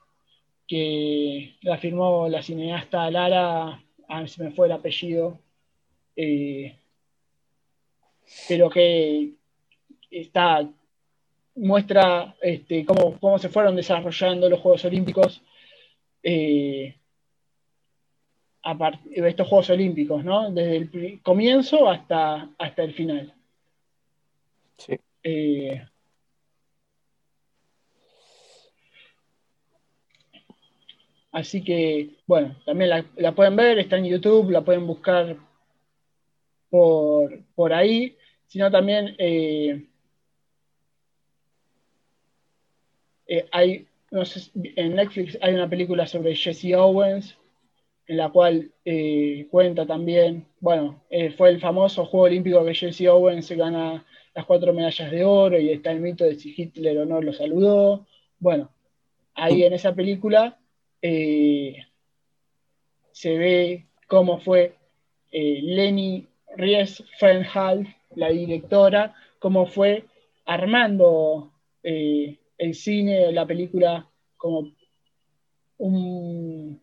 que 0.72 1.58
la 1.64 1.78
firmó 1.78 2.30
la 2.30 2.42
cineasta 2.42 3.12
Lara, 3.12 3.84
a 4.08 4.20
ver 4.20 4.30
si 4.30 4.42
me 4.42 4.52
fue 4.52 4.68
el 4.68 4.72
apellido, 4.72 5.38
eh, 6.16 6.78
pero 8.48 8.70
que 8.70 9.34
está, 10.10 10.66
muestra 11.56 12.38
este, 12.42 12.86
cómo, 12.86 13.38
se 13.38 13.50
fueron 13.50 13.76
desarrollando 13.76 14.50
los 14.50 14.62
Juegos 14.62 14.86
Olímpicos 14.86 15.42
eh, 16.24 16.96
a 18.64 18.78
partir 18.78 19.24
de 19.24 19.30
estos 19.30 19.50
Juegos 19.50 19.72
Olímpicos, 19.72 20.24
¿no? 20.24 20.52
Desde 20.52 20.78
el 20.78 21.22
comienzo 21.22 21.90
hasta, 21.90 22.50
hasta 22.58 22.84
el 22.84 22.94
final. 22.94 23.34
Sí. 24.78 24.98
Eh, 25.22 25.86
así 31.32 31.64
que, 31.64 32.18
bueno, 32.28 32.56
también 32.66 32.90
la, 33.16 33.32
pueden 33.34 33.56
ver, 33.56 33.80
está 33.80 33.98
en 33.98 34.06
YouTube, 34.06 34.52
la 34.52 34.62
pueden 34.62 34.86
buscar 34.88 35.38
por, 36.70 37.40
por 37.56 37.74
ahí, 37.74 38.16
sino 38.48 38.70
también 38.72 39.16
eh, 39.18 39.86
Eh, 43.34 43.48
hay, 43.54 43.88
en 44.76 44.96
Netflix 44.96 45.38
hay 45.42 45.54
una 45.54 45.70
película 45.70 46.06
sobre 46.06 46.36
Jesse 46.36 46.74
Owens, 46.76 47.38
en 48.06 48.18
la 48.18 48.30
cual 48.30 48.74
eh, 48.84 49.48
cuenta 49.50 49.86
también, 49.86 50.46
bueno, 50.60 51.02
fue 51.38 51.48
el 51.48 51.62
famoso 51.62 52.06
Juego 52.06 52.26
Olímpico 52.26 52.66
que 52.66 52.74
Jesse 52.74 53.08
Owens 53.08 53.50
gana 53.52 54.06
las 54.36 54.46
cuatro 54.46 54.74
medallas 54.74 55.10
de 55.12 55.24
oro 55.24 55.58
y 55.58 55.70
está 55.70 55.92
el 55.92 56.02
mito 56.02 56.26
de 56.26 56.36
si 56.36 56.54
Hitler 56.58 56.98
o 56.98 57.06
no 57.06 57.22
lo 57.22 57.32
saludó. 57.32 58.06
Bueno, 58.38 58.70
ahí 59.34 59.64
en 59.64 59.72
esa 59.72 59.96
película 59.96 60.60
se 61.02 61.78
ve 63.38 63.86
cómo 64.08 64.40
fue 64.40 64.76
Leni 65.32 66.28
Ries 66.56 67.04
Fernhal, 67.20 67.96
la 68.16 68.30
directora, 68.30 69.16
cómo 69.40 69.66
fue 69.66 70.06
armando 70.46 71.52
el 71.84 72.76
cine, 72.76 73.32
la 73.32 73.46
película 73.46 74.08
como 74.38 74.72
un 75.78 76.82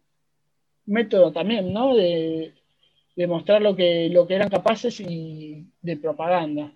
método 0.86 1.32
también, 1.32 1.72
¿no? 1.72 1.94
De, 1.94 2.54
mostrar 3.26 3.60
lo 3.60 3.74
que, 3.74 4.08
lo 4.10 4.28
que 4.28 4.34
eran 4.34 4.48
capaces 4.48 5.00
y 5.00 5.66
de 5.82 5.96
propaganda. 5.96 6.72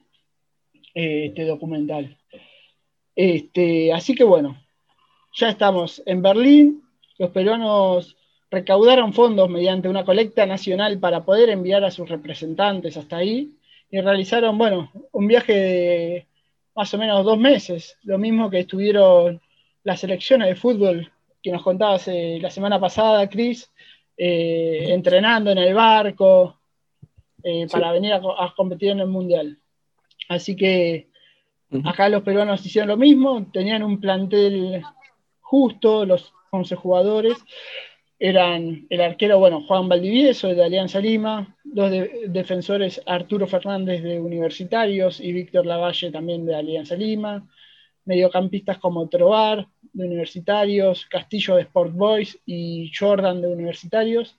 eh, 0.95 1.27
este 1.27 1.45
documental. 1.45 2.17
Este, 3.15 3.93
así 3.93 4.15
que 4.15 4.25
bueno, 4.25 4.57
ya 5.35 5.51
estamos 5.51 6.03
en 6.07 6.23
Berlín. 6.23 6.82
Los 7.23 7.31
peruanos 7.31 8.17
recaudaron 8.51 9.13
fondos 9.13 9.49
mediante 9.49 9.89
una 9.89 10.05
colecta 10.05 10.45
nacional 10.45 10.99
para 10.99 11.25
poder 11.25 11.51
enviar 11.51 11.85
a 11.85 11.93
sus 11.93 12.09
representantes 12.09 12.97
hasta 12.97 13.19
ahí 13.19 13.53
y 13.93 14.01
realizaron, 14.01 14.59
bueno, 14.59 14.91
un 15.13 15.29
viaje 15.29 15.53
de 15.53 16.27
más 16.75 16.93
o 16.93 16.99
menos 16.99 17.25
dos 17.25 17.39
meses, 17.39 17.97
lo 18.03 18.19
mismo 18.19 18.51
que 18.51 18.59
estuvieron 18.59 19.41
las 19.85 20.03
elecciones 20.03 20.49
de 20.49 20.57
fútbol 20.57 21.13
que 21.41 21.53
nos 21.53 21.63
contabas 21.63 22.09
la 22.09 22.51
semana 22.51 22.81
pasada, 22.81 23.29
Cris, 23.29 23.71
eh, 24.17 24.87
entrenando 24.89 25.53
en 25.53 25.59
el 25.59 25.75
barco 25.75 26.59
eh, 27.45 27.69
para 27.71 27.93
venir 27.93 28.15
a, 28.15 28.53
competir 28.57 28.91
en 28.91 28.99
el 28.99 29.07
Mundial. 29.07 29.61
Así 30.29 30.57
que 30.57 31.07
acá 31.85 32.09
los 32.09 32.25
peruanos 32.25 32.67
hicieron 32.67 32.89
lo 32.89 32.97
mismo, 32.97 33.47
tenían 33.53 33.85
un 33.85 34.01
plantel 34.01 34.83
justo, 35.41 36.05
los 36.05 36.33
11 36.53 36.77
jugadores, 36.77 37.39
eran 38.19 38.87
el 38.91 39.01
arquero, 39.01 39.39
bueno, 39.39 39.63
Juan 39.63 39.89
Valdivieso 39.89 40.49
de 40.49 40.63
Alianza 40.63 41.01
Lima, 41.01 41.57
los 41.65 41.91
defensores 42.29 43.01
Arturo 43.07 43.47
Fernández 43.47 44.03
de 44.03 44.21
Universitarios 44.21 45.19
y 45.19 45.33
Víctor 45.33 45.67
Lavalle 45.67 46.13
también 46.13 46.45
de 46.45 46.55
Alianza 46.55 46.95
Lima, 46.95 47.49
mediocampistas 48.05 48.79
como 48.79 49.09
Trovar 49.09 49.67
de 49.95 50.05
Universitarios, 50.05 51.07
Castillo 51.07 51.57
de 51.57 51.63
Sport 51.63 51.95
Boys 51.95 52.39
y 52.45 52.93
Jordan 52.97 53.41
de 53.41 53.49
Universitarios, 53.49 54.39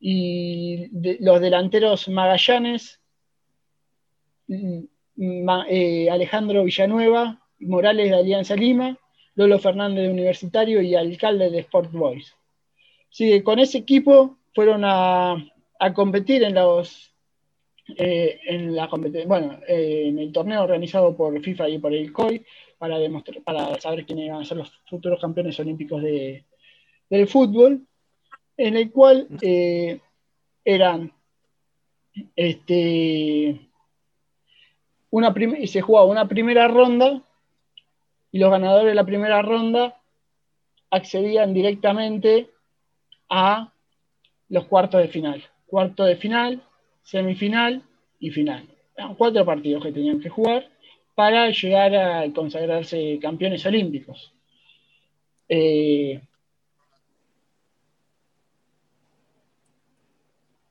y 0.00 0.88
los 1.20 1.40
delanteros 1.40 2.08
Magallanes, 2.08 3.00
mm, 4.48 4.80
eh, 5.68 6.08
Alejandro 6.10 6.64
Villanueva, 6.64 7.40
Morales 7.60 8.10
de 8.10 8.16
Alianza 8.16 8.56
Lima, 8.56 8.98
Lolo 9.36 9.58
Fernández 9.58 10.04
de 10.04 10.10
Universitario 10.10 10.80
y 10.80 10.94
Alcalde 10.94 11.50
de 11.50 11.60
Sport 11.60 11.92
Boys. 11.92 12.34
Con 13.44 13.58
ese 13.58 13.78
equipo 13.78 14.38
fueron 14.54 14.82
a, 14.84 15.36
competir 15.94 16.42
en 16.42 16.54
los 16.54 17.12
eh, 17.96 18.40
en 18.46 18.74
la 18.74 18.88
bueno, 19.26 19.60
eh, 19.68 20.04
en 20.06 20.18
el 20.18 20.32
torneo 20.32 20.62
organizado 20.62 21.14
por 21.14 21.38
FIFA 21.42 21.68
y 21.68 21.78
por 21.78 21.92
el 21.92 22.12
COI 22.12 22.42
para 22.78 22.98
demostrar, 22.98 23.42
para 23.42 23.78
saber 23.78 24.06
quiénes 24.06 24.26
iban 24.26 24.40
a 24.40 24.44
ser 24.44 24.56
los 24.56 24.72
futuros 24.88 25.20
campeones 25.20 25.60
olímpicos 25.60 26.02
de, 26.02 26.44
del 27.10 27.28
fútbol, 27.28 27.86
en 28.56 28.76
el 28.76 28.90
cual 28.90 29.28
eh, 29.42 30.00
eran 30.64 31.12
este 32.34 33.60
una 35.10 35.34
se 35.66 35.80
jugaba 35.80 36.06
una 36.06 36.26
primera 36.26 36.68
ronda 36.68 37.22
y 38.34 38.38
los 38.40 38.50
ganadores 38.50 38.88
de 38.88 38.96
la 38.96 39.06
primera 39.06 39.42
ronda 39.42 39.96
accedían 40.90 41.54
directamente 41.54 42.50
a 43.28 43.72
los 44.48 44.64
cuartos 44.64 45.00
de 45.00 45.06
final. 45.06 45.44
Cuarto 45.68 46.02
de 46.02 46.16
final, 46.16 46.60
semifinal 47.04 47.84
y 48.18 48.30
final. 48.30 48.66
Eran 48.96 49.14
cuatro 49.14 49.44
partidos 49.44 49.84
que 49.84 49.92
tenían 49.92 50.20
que 50.20 50.30
jugar 50.30 50.68
para 51.14 51.48
llegar 51.50 51.94
a 51.94 52.32
consagrarse 52.32 53.20
campeones 53.22 53.64
olímpicos. 53.66 54.32
Eh, 55.48 56.20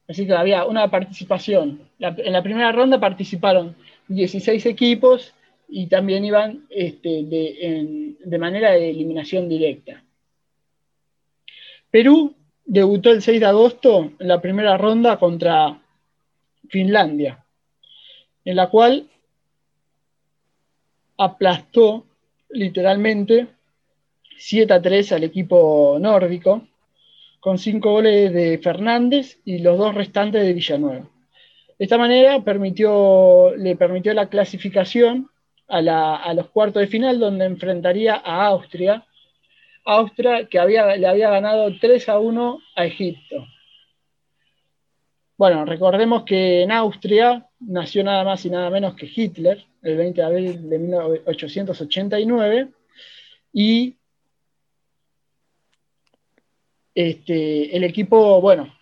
así 0.10 0.28
que 0.28 0.34
había 0.34 0.65
una 0.65 0.91
participación. 0.91 1.88
en 1.97 2.34
la 2.34 2.43
primera 2.43 2.73
ronda 2.73 2.99
participaron 2.99 3.73
16 4.10 4.65
equipos 4.65 5.34
y 5.67 5.88
también 5.88 6.26
iban 6.26 6.65
este, 6.69 7.23
de 7.23 8.38
manera 8.38 8.71
de 8.71 8.89
eliminación 8.89 9.49
directa. 9.49 10.04
Perú 11.89 12.36
debutó 12.65 13.12
el 13.12 13.21
6 13.21 13.39
de 13.39 13.45
agosto 13.45 14.12
en 14.19 14.28
la 14.28 14.41
primera 14.41 14.78
ronda 14.78 15.17
contra 15.17 15.80
Finlandia, 16.69 17.45
en 18.45 18.56
la 18.56 18.69
cual 18.69 19.08
aplastó 21.17 22.06
literalmente 22.49 23.47
7 24.38 24.73
a 24.73 24.82
3 24.82 25.12
al 25.12 25.23
equipo 25.23 25.97
nórdico, 25.99 26.67
con 27.39 27.58
5 27.58 27.91
goles 27.91 28.34
de 28.34 28.58
Fernández 28.58 29.39
y 29.45 29.60
los 29.60 29.78
dos 29.78 29.93
restantes 29.93 30.43
de 30.43 30.54
Villanueva. 30.54 31.10
De 31.78 31.86
esta 31.86 31.97
manera 31.97 32.38
le 32.38 33.76
permitió 33.76 34.13
la 34.13 34.30
clasificación 34.30 35.30
a, 35.79 36.33
los 36.33 36.49
cuartos 36.49 36.81
de 36.81 36.88
final, 36.88 37.19
donde 37.19 37.45
enfrentaría 37.45 38.15
a 38.15 38.47
Austria 38.47 39.05
Austria, 39.86 40.47
que 40.47 40.59
había, 40.59 40.95
le 40.95 41.07
había 41.07 41.29
ganado 41.29 41.69
3 41.79 42.09
a 42.09 42.19
1 42.19 42.59
a 42.75 42.86
Egipto. 42.86 43.47
Bueno, 45.38 45.65
recordemos 45.65 46.23
que 46.23 46.62
en 46.62 46.71
Austria 46.71 47.49
nació 47.59 48.03
nada 48.03 48.23
más 48.23 48.45
y 48.45 48.49
nada 48.49 48.69
menos 48.69 48.95
que 48.95 49.12
Hitler, 49.13 49.65
el 49.81 49.97
20 49.97 50.21
de 50.21 50.27
abril 50.27 50.69
de 50.69 50.79
1889, 50.79 52.69
y 53.51 53.97
este, 56.95 57.75
el 57.75 57.83
equipo, 57.83 58.39
bueno, 58.39 58.73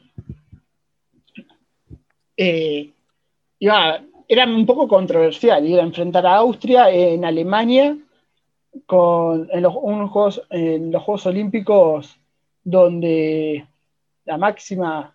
eh, 2.38 2.92
era 4.32 4.46
un 4.46 4.66
poco 4.66 4.88
controversial 4.88 5.68
ir 5.68 5.78
a 5.78 5.84
enfrentar 5.84 6.26
a 6.26 6.38
Austria 6.38 6.90
en 6.90 7.26
Alemania 7.26 7.98
con, 8.86 9.50
en, 9.52 9.62
los, 9.62 9.74
juegos, 9.74 10.42
en 10.50 10.90
los 10.90 11.04
Juegos 11.04 11.26
Olímpicos 11.26 12.18
donde 12.64 13.68
la 14.24 14.38
máxima 14.38 15.14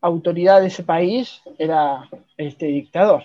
autoridad 0.00 0.62
de 0.62 0.68
ese 0.68 0.84
país 0.84 1.42
era 1.58 2.08
este 2.38 2.64
dictador. 2.64 3.24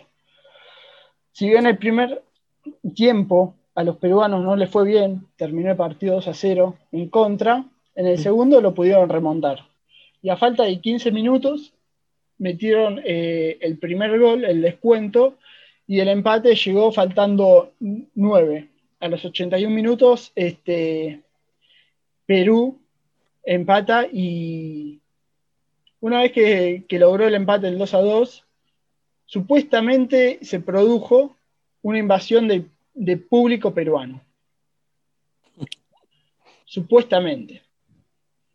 Si 1.32 1.48
bien 1.48 1.66
el 1.66 1.78
primer 1.78 2.22
tiempo 2.94 3.54
a 3.76 3.84
los 3.84 3.96
peruanos 3.96 4.44
no 4.44 4.58
les 4.58 4.70
fue 4.70 4.84
bien, 4.84 5.28
terminó 5.38 5.72
el 5.72 5.78
partido 5.78 6.16
2 6.16 6.28
a 6.28 6.34
0 6.34 6.76
en 6.92 7.08
contra, 7.08 7.64
en 7.96 8.06
el 8.06 8.18
segundo 8.18 8.60
lo 8.60 8.74
pudieron 8.74 9.08
remontar. 9.08 9.60
Y 10.22 10.28
a 10.28 10.36
falta 10.36 10.64
de 10.64 10.82
15 10.82 11.14
minutos 11.14 11.72
metieron 12.40 13.00
eh, 13.06 13.58
el 13.62 13.78
primer 13.78 14.18
gol, 14.20 14.44
el 14.44 14.62
descuento, 14.62 15.38
y 15.88 16.00
el 16.00 16.08
empate 16.08 16.56
llegó 16.56 16.92
faltando 16.92 17.74
9 17.80 18.68
a 19.00 19.08
los 19.08 19.24
81 19.24 19.74
minutos, 19.74 20.32
este, 20.36 21.22
Perú 22.26 22.80
empata 23.44 24.08
y 24.12 25.00
una 26.02 26.22
vez 26.22 26.32
que, 26.32 26.86
logró 27.00 27.28
el 27.28 27.36
empate 27.36 27.68
del 27.68 27.78
2 27.78 27.94
a 27.94 28.02
2, 28.02 28.46
supuestamente 29.26 30.40
se 30.44 30.60
produjo 30.60 31.36
una 31.82 31.98
invasión 31.98 32.48
de, 32.48 33.18
público 33.18 33.74
peruano. 33.74 34.22
Supuestamente. 36.66 37.64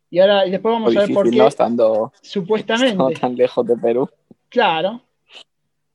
Y 0.09 0.19
ahora 0.19 0.43
después 0.45 0.73
vamos 0.73 0.95
a 0.95 0.99
ver 1.01 1.13
por 1.13 1.29
qué. 1.29 1.37
No 1.37 1.47
estando, 1.47 2.13
supuestamente. 2.21 3.19
tan 3.19 3.35
lejos 3.35 3.65
de 3.65 3.75
Perú. 3.77 4.09
Claro. 4.49 5.01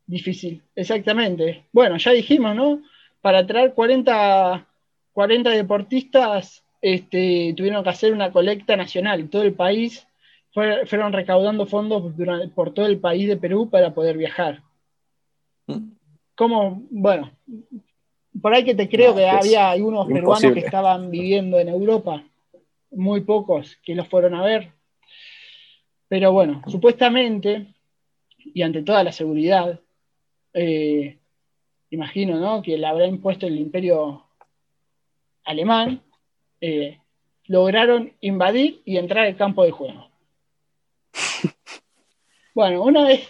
Difícil, 0.07 0.63
exactamente. 0.75 1.67
Bueno, 1.73 1.97
ya 1.97 2.11
dijimos, 2.11 2.55
¿no? 2.57 2.81
para 3.21 3.47
traer 3.47 3.75
40, 3.75 4.67
40 5.13 5.51
deportistas, 5.51 6.65
este, 6.81 7.55
tuvieron 7.57 7.83
que 7.83 7.91
hacer 7.91 8.13
una 8.13 8.33
colecta 8.33 8.77
nacional. 8.77 9.29
Todo 9.29 9.43
el 9.43 9.55
país 9.55 10.07
fueron 10.53 11.13
recaudando 11.13 11.67
fondos 11.67 12.13
por 12.55 12.75
todo 12.75 12.87
el 12.87 12.99
país 12.99 13.29
de 13.29 13.37
Perú 13.37 13.69
para 13.71 13.95
poder 13.95 14.17
viajar. 14.17 14.63
Mm. 15.67 15.93
Como, 16.35 16.83
bueno, 16.91 17.31
por 18.41 18.55
ahí 18.55 18.65
que 18.65 18.75
te 18.75 18.89
creo 18.89 19.15
que 19.15 19.29
había 19.29 19.71
algunos 19.71 20.09
peruanos 20.09 20.53
que 20.53 20.61
estaban 20.61 21.11
viviendo 21.11 21.59
en 21.59 21.69
Europa, 21.69 22.25
muy 22.91 23.23
pocos 23.23 23.77
que 23.83 23.95
los 23.95 24.09
fueron 24.09 24.35
a 24.35 24.43
ver. 24.43 24.73
Pero 26.09 26.33
bueno, 26.33 26.63
supuestamente, 26.67 27.75
y 28.39 28.63
ante 28.63 28.83
toda 28.83 29.05
la 29.05 29.13
seguridad, 29.13 29.81
eh, 30.53 31.19
imagino, 31.91 32.39
¿no? 32.39 32.63
Que 32.63 32.77
le 32.77 32.87
habrá 32.87 33.07
impuesto 33.07 33.47
el 33.47 33.59
imperio 33.59 34.25
alemán, 35.45 36.03
eh, 36.61 36.99
lograron 37.47 38.13
invadir 38.21 38.83
y 38.85 38.97
entrar 38.97 39.27
al 39.27 39.37
campo 39.37 39.65
de 39.65 39.71
juego. 39.71 40.09
Bueno, 42.53 42.83
una 42.83 43.05
vez, 43.05 43.29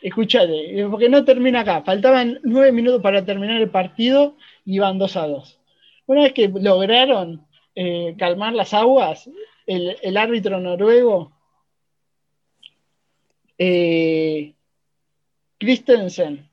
escuchate, 0.00 0.86
porque 0.88 1.08
no 1.08 1.24
termina 1.24 1.60
acá, 1.60 1.82
faltaban 1.82 2.38
nueve 2.44 2.70
minutos 2.70 3.02
para 3.02 3.24
terminar 3.24 3.60
el 3.60 3.68
partido 3.68 4.36
y 4.64 4.76
iban 4.76 4.96
dos 4.96 5.16
a 5.16 5.26
dos. 5.26 5.58
Una 6.06 6.22
vez 6.22 6.32
que 6.32 6.48
lograron 6.48 7.44
eh, 7.74 8.14
calmar 8.18 8.52
las 8.52 8.72
aguas, 8.74 9.28
el, 9.66 10.16
árbitro 10.16 10.60
noruego, 10.60 11.32
eh, 13.58 14.54
Christensen, 15.58 16.48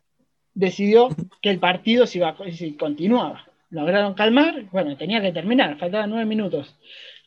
decidió 0.53 1.09
que 1.41 1.49
el 1.49 1.59
partido 1.59 2.07
se 2.07 2.19
iba, 2.19 2.35
si 2.51 2.75
continuaba. 2.75 3.45
Lograron 3.69 4.13
calmar, 4.13 4.65
bueno, 4.71 4.97
tenía 4.97 5.21
que 5.21 5.31
terminar, 5.31 5.77
faltaban 5.77 6.09
nueve 6.09 6.25
minutos. 6.25 6.75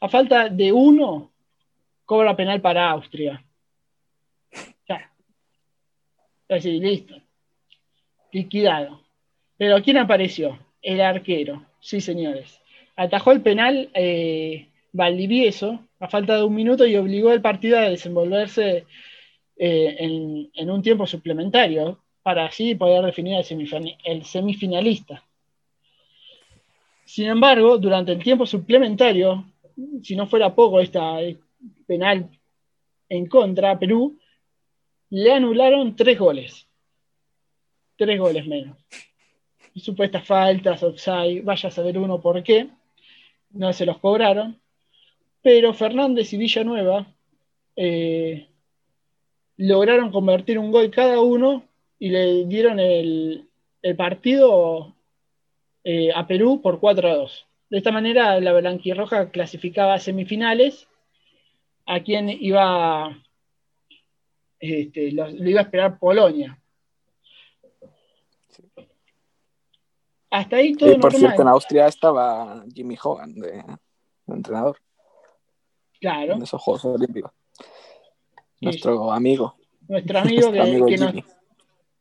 A 0.00 0.08
falta 0.08 0.48
de 0.48 0.72
uno, 0.72 1.32
cobra 2.04 2.36
penal 2.36 2.60
para 2.60 2.90
Austria. 2.90 3.42
Ya. 4.88 5.10
Así, 6.48 6.78
listo. 6.78 7.14
Liquidado. 8.32 9.00
Pero 9.56 9.82
¿quién 9.82 9.96
apareció? 9.98 10.58
El 10.82 11.00
arquero. 11.00 11.64
Sí, 11.80 12.00
señores. 12.00 12.60
Atajó 12.96 13.32
el 13.32 13.42
penal 13.42 13.90
eh, 13.94 14.68
Valdivieso 14.92 15.80
a 15.98 16.08
falta 16.08 16.36
de 16.36 16.44
un 16.44 16.54
minuto 16.54 16.86
y 16.86 16.96
obligó 16.96 17.30
al 17.30 17.40
partido 17.40 17.78
a 17.78 17.90
desenvolverse 17.90 18.86
eh, 19.56 19.96
en, 20.54 20.70
un 20.70 20.82
tiempo 20.82 21.06
suplementario 21.06 21.98
para 22.22 22.46
así 22.46 22.74
poder 22.74 23.04
definir 23.04 23.36
el, 24.04 24.24
semifinalista. 24.24 25.24
Sin 27.04 27.26
embargo, 27.26 27.78
durante 27.78 28.12
el 28.12 28.22
tiempo 28.22 28.46
suplementario, 28.46 29.44
si 30.02 30.14
no 30.14 30.26
fuera 30.26 30.54
poco 30.54 30.80
esta 30.80 31.18
penal 31.86 32.28
en 33.08 33.26
contra 33.26 33.72
a 33.72 33.78
Perú, 33.78 34.18
le 35.10 35.32
anularon 35.32 35.96
tres 35.96 36.18
goles. 36.18 36.66
Tres 37.96 38.18
goles 38.18 38.46
menos. 38.46 38.76
Supuestas 39.76 40.24
faltas, 40.24 40.82
offside, 40.82 41.42
vaya 41.42 41.68
a 41.68 41.72
saber 41.72 41.98
uno 41.98 42.20
por 42.20 42.42
qué. 42.42 42.68
No 43.54 43.72
se 43.72 43.86
los 43.86 43.98
cobraron. 43.98 44.60
Pero 45.42 45.74
Fernández 45.74 46.32
y 46.32 46.38
Villanueva 46.38 47.06
eh, 47.76 48.48
lograron 49.56 50.10
convertir 50.10 50.58
un 50.58 50.70
gol 50.70 50.90
cada 50.90 51.20
uno 51.20 51.64
y 51.98 52.10
le 52.10 52.44
dieron 52.46 52.80
el, 52.80 53.48
partido 53.96 54.94
eh, 55.84 56.10
a 56.14 56.26
Perú 56.26 56.60
por 56.62 56.80
4 56.80 57.08
a 57.08 57.14
2. 57.14 57.46
De 57.70 57.78
esta 57.78 57.92
manera, 57.92 58.40
la 58.40 58.52
Blanquirroja 58.52 59.30
clasificaba 59.30 59.94
a 59.94 60.00
semifinales 60.00 60.88
a 61.86 62.00
quien 62.00 62.30
iba, 62.30 63.18
este, 64.58 65.12
lo, 65.12 65.28
iba 65.28 65.60
a 65.60 65.64
esperar 65.64 65.98
Polonia. 65.98 66.58
Hasta 70.34 70.56
ahí 70.56 70.74
todo. 70.74 70.98
Por 70.98 71.14
cierto, 71.14 71.42
en 71.42 71.48
Austria 71.48 71.86
estaba 71.86 72.64
Jimmy 72.74 72.96
Hogan 73.00 73.36
de, 73.36 73.62
entrenador. 74.26 74.76
Claro. 76.00 76.34
En 76.34 76.42
esos 76.42 76.60
Juegos 76.60 76.84
Olímpicos. 76.86 77.30
Nuestro 78.60 79.12
amigo. 79.12 79.54
Nuestro 79.86 80.18
amigo 80.18 80.50
que, 80.50 80.96
nos, 80.96 81.14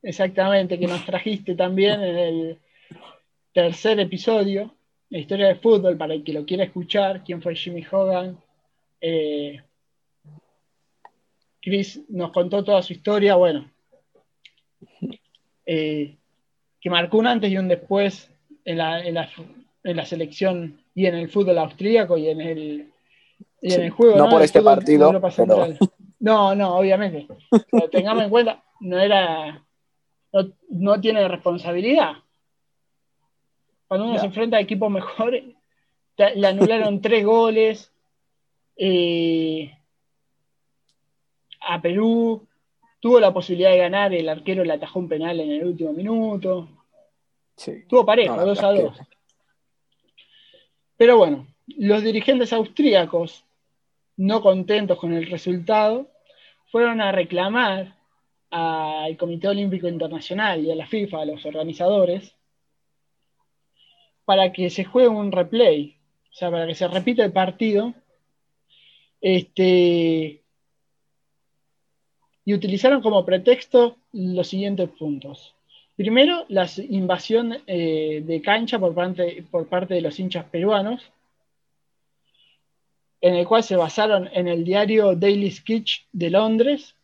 exactamente, 0.02 0.80
que 0.80 0.88
nos 0.88 1.04
trajiste 1.04 1.54
también 1.54 2.02
en 2.02 2.18
el 2.18 2.58
tercer 3.52 4.00
episodio, 4.00 4.74
la 5.10 5.18
historia 5.18 5.46
de 5.46 5.54
fútbol, 5.54 5.96
para 5.96 6.14
el 6.14 6.24
que 6.24 6.32
lo 6.32 6.44
quiera 6.44 6.64
escuchar, 6.64 7.22
quién 7.22 7.40
fue 7.40 7.54
Jimmy 7.54 7.86
Hogan. 7.88 8.36
Eh, 9.00 9.62
Chris 11.62 12.02
nos 12.08 12.32
contó 12.32 12.64
toda 12.64 12.82
su 12.82 12.94
historia, 12.94 13.36
bueno, 13.36 13.70
eh, 15.66 16.16
que 16.84 16.90
marcó 16.90 17.16
un 17.16 17.26
antes 17.26 17.50
y 17.50 17.56
un 17.56 17.66
después 17.66 18.30
en 18.66 18.76
la, 18.76 20.04
selección 20.04 20.82
y 20.94 21.06
en 21.06 21.14
el 21.14 21.30
fútbol 21.30 21.56
austríaco 21.56 22.18
y 22.18 22.28
en 22.28 22.42
el, 22.42 22.92
en 23.62 23.80
el 23.80 23.90
juego. 23.90 24.18
No, 24.18 24.28
por 24.28 24.42
este 24.42 24.60
partido. 24.60 25.10
No, 26.20 26.54
no, 26.54 26.76
obviamente. 26.76 27.26
Pero 27.70 27.88
tengamos 27.88 28.24
en 28.24 28.30
cuenta, 28.30 28.62
no 28.80 28.98
era. 28.98 29.64
No, 30.68 31.00
tiene 31.00 31.26
responsabilidad. 31.26 32.16
Cuando 33.88 34.06
uno 34.06 34.18
se 34.18 34.26
enfrenta 34.26 34.58
a 34.58 34.60
equipos 34.60 34.90
mejores, 34.90 35.42
le 36.18 36.46
anularon 36.46 37.00
tres 37.00 37.24
goles. 37.24 37.92
Eh, 38.76 39.74
a 41.60 41.80
Perú 41.80 42.46
tuvo 43.00 43.20
la 43.20 43.32
posibilidad 43.32 43.70
de 43.70 43.78
ganar, 43.78 44.12
el 44.12 44.28
arquero 44.28 44.64
le 44.64 44.72
atajó 44.74 44.98
un 44.98 45.08
penal 45.08 45.40
en 45.40 45.50
el 45.50 45.64
último 45.64 45.94
minuto. 45.94 46.68
Tuvo 47.88 48.04
pareja, 48.04 48.36
2 48.36 48.62
a 48.62 48.72
2. 48.72 48.98
Pero 50.96 51.16
bueno, 51.16 51.46
los 51.66 52.02
dirigentes 52.02 52.52
austríacos, 52.52 53.44
no 54.16 54.42
contentos 54.42 54.98
con 54.98 55.12
el 55.12 55.26
resultado, 55.26 56.10
fueron 56.70 57.00
a 57.00 57.12
reclamar 57.12 57.96
al 58.50 59.16
Comité 59.16 59.48
Olímpico 59.48 59.88
Internacional 59.88 60.64
y 60.64 60.70
a 60.70 60.76
la 60.76 60.86
FIFA, 60.86 61.22
a 61.22 61.26
los 61.26 61.44
organizadores, 61.44 62.36
para 64.24 64.52
que 64.52 64.70
se 64.70 64.84
juegue 64.84 65.08
un 65.08 65.32
replay, 65.32 65.96
o 66.30 66.34
sea, 66.34 66.50
para 66.50 66.66
que 66.66 66.74
se 66.74 66.88
repita 66.88 67.24
el 67.24 67.32
partido, 67.32 67.94
este, 69.20 70.42
y 72.44 72.54
utilizaron 72.54 73.02
como 73.02 73.24
pretexto 73.24 73.96
los 74.12 74.46
siguientes 74.46 74.88
puntos. 74.90 75.53
Primero, 75.96 76.44
la 76.48 76.68
invasión 76.88 77.56
eh, 77.66 78.22
de 78.24 78.42
cancha 78.42 78.78
por 78.80 78.94
parte, 78.94 79.94
de 79.94 80.00
los 80.00 80.18
hinchas 80.18 80.44
peruanos, 80.46 81.12
en 83.20 83.36
el 83.36 83.46
cual 83.46 83.62
se 83.62 83.76
basaron 83.76 84.28
en 84.32 84.48
el 84.48 84.64
diario 84.64 85.14
Daily 85.14 85.50
Sketch 85.50 86.02
de 86.12 86.30
Londres, 86.30 86.96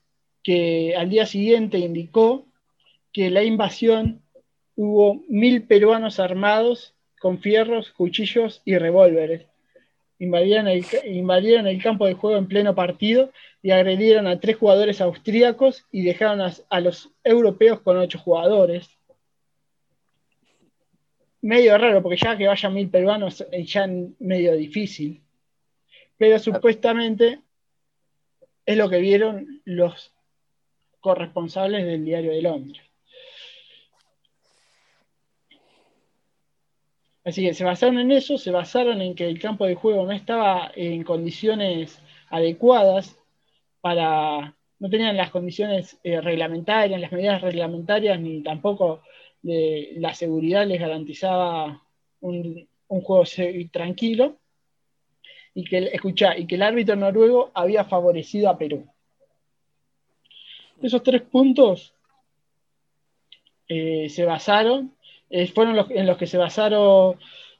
que 0.43 0.97
al 0.97 1.09
día 1.09 1.25
siguiente 1.25 1.79
indicó 1.79 2.45
que 3.13 3.31
la 3.31 3.45
invasión 3.45 4.23
hubo 4.75 5.23
mil 5.29 5.63
peruanos 5.63 6.19
armados 6.19 6.95
con 7.21 7.39
fierros, 7.39 7.91
cuchillos 7.91 8.61
y 8.65 8.77
revólveres. 8.77 9.47
Invadieron 10.19 10.69
invadieron 11.07 11.67
el, 11.67 11.83
campo 11.83 12.07
de 12.07 12.15
juego 12.15 12.39
en 12.39 12.49
pleno 12.49 12.75
partido 12.75 13.31
y 13.63 13.71
agredieron 13.71 14.27
a 14.27 14.41
tres 14.41 14.57
jugadores 14.57 15.01
austríacos 15.01 15.87
y 15.93 16.03
dejaron 16.03 16.41
a 16.69 16.81
los 16.81 17.11
europeos 17.25 17.81
con 17.81 17.97
ocho 17.99 18.19
jugadores. 18.19 18.89
Medio 21.43 21.77
raro, 21.79 22.03
porque 22.03 22.19
ya 22.19 22.37
que 22.37 22.47
vayan 22.47 22.75
mil 22.75 22.91
peruanos, 22.91 23.45
ya 23.67 23.87
medio 24.19 24.55
difícil 24.55 25.23
pero 26.21 26.39
supuestamente 26.39 27.41
es 28.67 28.77
lo 28.77 28.91
que 28.91 28.99
vieron 28.99 29.63
los 29.65 30.13
corresponsables 31.01 31.87
del 31.87 32.05
diario 32.05 32.33
de 32.33 32.43
Londres. 32.43 32.83
Así 37.25 37.43
que 37.43 37.55
se 37.55 37.65
basaron 37.65 37.99
en 38.01 38.11
eso, 38.11 38.37
se 38.37 38.51
basaron 38.51 39.01
en 39.01 39.15
que 39.15 39.29
el 39.29 39.41
campo 39.41 39.65
de 39.65 39.77
juego 39.77 40.05
no 40.05 40.13
estaba 40.13 40.71
en 40.75 41.05
condiciones 41.05 41.99
adecuadas 42.29 43.17
para, 43.81 44.55
no 44.79 44.91
tenían 44.91 45.17
las 45.17 45.31
condiciones 45.31 45.99
eh, 46.03 46.21
reglamentarias, 46.21 47.01
las 47.01 47.13
medidas 47.13 47.43
reglamentarias, 47.43 48.21
ni 48.21 48.43
tampoco 48.43 49.03
la 49.43 50.13
seguridad 50.13 50.67
les 50.67 50.79
garantizaba 50.79 51.83
un, 52.21 52.69
juego 52.89 53.25
tranquilo 53.73 54.37
y 55.55 55.65
que, 55.65 55.79
escucha, 55.93 56.37
y 56.37 56.47
que 56.47 56.57
el 56.57 56.63
árbitro 56.63 56.95
noruego 56.95 57.51
había 57.55 57.85
favorecido 57.85 58.51
a 58.51 58.59
Perú. 58.59 58.87
Esos 60.83 61.03
tres 61.03 61.23
puntos 61.23 61.95
eh, 63.69 64.09
se 64.09 64.25
basaron, 64.25 64.95
eh, 65.29 65.47
fueron 65.47 65.87
en 65.91 66.07
los 66.07 66.17
que 66.17 66.27
se 66.27 66.39
basaron 66.39 67.19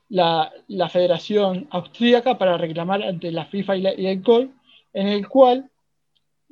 la, 0.09 0.53
Federación 0.91 1.69
Austríaca 1.71 2.39
para 2.39 2.57
reclamar 2.57 3.03
ante 3.03 3.31
la 3.31 3.47
FIFA 3.47 3.77
y, 3.77 4.07
el 4.07 4.23
COI, 4.23 4.51
en 4.93 5.09
el 5.09 5.29
cual 5.29 5.71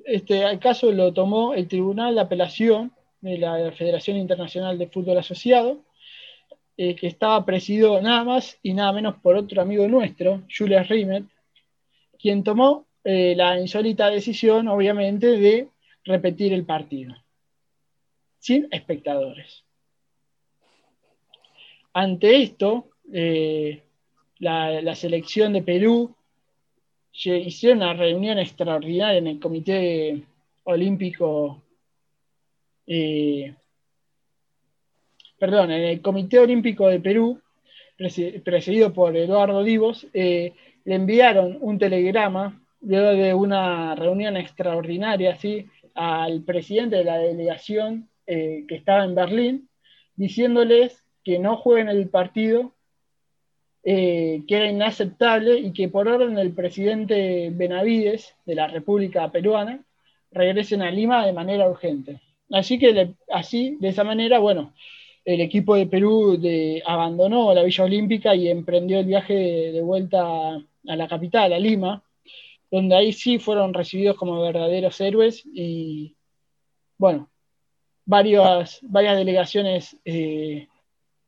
este, 0.08 0.42
el 0.42 0.58
caso 0.58 0.90
lo 0.90 1.12
tomó 1.12 1.54
el 1.54 1.68
Tribunal 1.68 2.14
de 2.14 2.20
Apelación 2.20 2.92
de 3.20 3.38
la 3.38 3.72
Federación 3.72 4.16
Internacional 4.16 4.78
de 4.78 4.88
Fútbol 4.88 5.18
Asociado, 5.18 5.80
eh, 6.76 6.94
que 6.94 7.08
estaba 7.08 7.44
presidido 7.44 8.00
nada 8.00 8.24
más 8.24 8.58
y 8.62 8.72
nada 8.72 8.92
menos 8.92 9.16
por 9.16 9.36
otro 9.36 9.60
amigo 9.60 9.88
nuestro, 9.88 10.42
Julius 10.56 10.88
Rimet, 10.88 11.24
quien 12.18 12.44
tomó 12.44 12.86
eh, 13.04 13.34
la 13.36 13.58
insólita 13.60 14.10
decisión, 14.10 14.68
obviamente, 14.68 15.38
de 15.38 15.68
repetir 16.04 16.52
el 16.52 16.64
partido, 16.64 17.14
sin 18.38 18.68
espectadores. 18.70 19.64
Ante 21.92 22.42
esto, 22.42 22.90
eh, 23.12 23.82
la, 24.38 24.94
selección 24.94 25.52
de 25.52 25.62
Perú 25.62 26.14
hicieron 27.24 27.78
una 27.78 27.94
reunión 27.94 28.38
extraordinaria 28.38 29.18
en 29.18 29.26
el 29.26 29.40
Comité 29.40 30.22
Olímpico 30.64 31.62
perdón, 35.38 35.70
en 35.70 35.82
el 35.84 36.02
Comité 36.02 36.40
Olímpico 36.40 36.88
de 36.88 37.00
Perú, 37.00 37.40
presidido 38.44 38.92
por 38.92 39.16
Eduardo 39.16 39.62
Divos, 39.62 40.06
eh, 40.12 40.52
le 40.84 40.94
enviaron 40.94 41.58
un 41.60 41.78
telegrama 41.78 42.60
luego 42.80 43.10
de 43.10 43.34
una 43.34 43.94
reunión 43.94 44.36
extraordinaria 44.36 45.36
¿sí? 45.36 45.66
al 45.94 46.42
presidente 46.42 46.96
de 46.96 47.04
la 47.04 47.18
delegación 47.18 48.08
eh, 48.26 48.64
que 48.68 48.76
estaba 48.76 49.04
en 49.04 49.14
Berlín, 49.14 49.68
diciéndoles 50.16 51.04
que 51.24 51.38
no 51.38 51.56
jueguen 51.56 51.88
el 51.88 52.08
partido, 52.08 52.74
eh, 53.90 54.42
que 54.46 54.54
era 54.54 54.68
inaceptable 54.68 55.58
y 55.60 55.72
que 55.72 55.88
por 55.88 56.06
orden 56.08 56.34
del 56.34 56.52
presidente 56.52 57.48
Benavides 57.50 58.34
de 58.44 58.54
la 58.54 58.66
República 58.66 59.32
Peruana 59.32 59.82
regresen 60.30 60.82
a 60.82 60.90
Lima 60.90 61.24
de 61.24 61.32
manera 61.32 61.70
urgente. 61.70 62.20
Así 62.50 62.78
que 62.78 63.14
así, 63.32 63.78
de 63.80 63.88
esa 63.88 64.04
manera, 64.04 64.40
bueno, 64.40 64.74
el 65.24 65.40
equipo 65.40 65.74
de 65.74 65.86
Perú 65.86 66.38
abandonó 66.84 67.54
la 67.54 67.62
Villa 67.62 67.84
Olímpica 67.84 68.34
y 68.34 68.48
emprendió 68.48 68.98
el 68.98 69.06
viaje 69.06 69.32
de, 69.72 69.80
vuelta 69.80 70.20
a 70.56 70.96
la 70.96 71.08
capital, 71.08 71.54
a 71.54 71.58
Lima, 71.58 72.02
donde 72.70 72.94
ahí 72.94 73.14
sí 73.14 73.38
fueron 73.38 73.72
recibidos 73.72 74.18
como 74.18 74.42
verdaderos 74.42 75.00
héroes 75.00 75.42
y, 75.46 76.14
bueno, 76.98 77.30
varias, 78.04 78.80
varias 78.82 79.16
delegaciones 79.16 79.96
eh, 80.04 80.68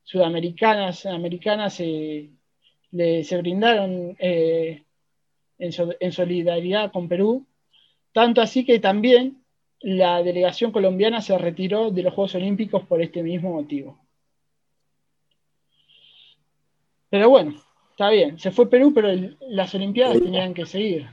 sudamericanas, 0.03 1.07
americanas 1.07 1.79
eh, 1.79 2.29
se 2.91 3.37
brindaron 3.37 4.15
eh, 4.19 4.83
en, 5.57 6.11
solidaridad 6.11 6.91
con 6.91 7.07
Perú, 7.07 7.45
tanto 8.11 8.41
así 8.41 8.65
que 8.65 8.79
también 8.79 9.43
la 9.79 10.21
delegación 10.21 10.71
colombiana 10.71 11.21
se 11.21 11.37
retiró 11.37 11.91
de 11.91 12.03
los 12.03 12.13
Juegos 12.13 12.35
Olímpicos 12.35 12.85
por 12.85 13.01
este 13.01 13.23
mismo 13.23 13.53
motivo. 13.53 13.99
Pero 17.09 17.29
bueno, 17.29 17.55
está 17.91 18.09
bien, 18.09 18.37
se 18.39 18.51
fue 18.51 18.69
Perú, 18.69 18.93
pero 18.93 19.09
las 19.49 19.73
Olimpiadas 19.75 20.21
tenían 20.21 20.53
que 20.53 20.65
seguir. 20.65 21.07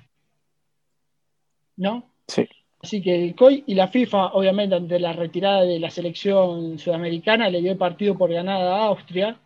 ¿No? 1.77 2.11
Sí. 2.27 2.49
Así 2.81 3.03
que 3.03 3.25
el 3.25 3.35
COI 3.35 3.65
y 3.67 3.75
la 3.75 3.89
FIFA, 3.89 4.35
obviamente, 4.35 4.77
ante 4.77 5.01
la 5.01 5.13
retirada 5.13 5.63
de 5.63 5.81
la 5.81 5.91
selección 5.91 6.79
sudamericana, 6.79 7.49
le 7.49 7.61
dio 7.61 7.73
el 7.73 7.79
partido 7.79 8.17
por 8.17 8.33
ganada 8.33 8.77
a 8.77 8.87
Austria, 8.87 9.41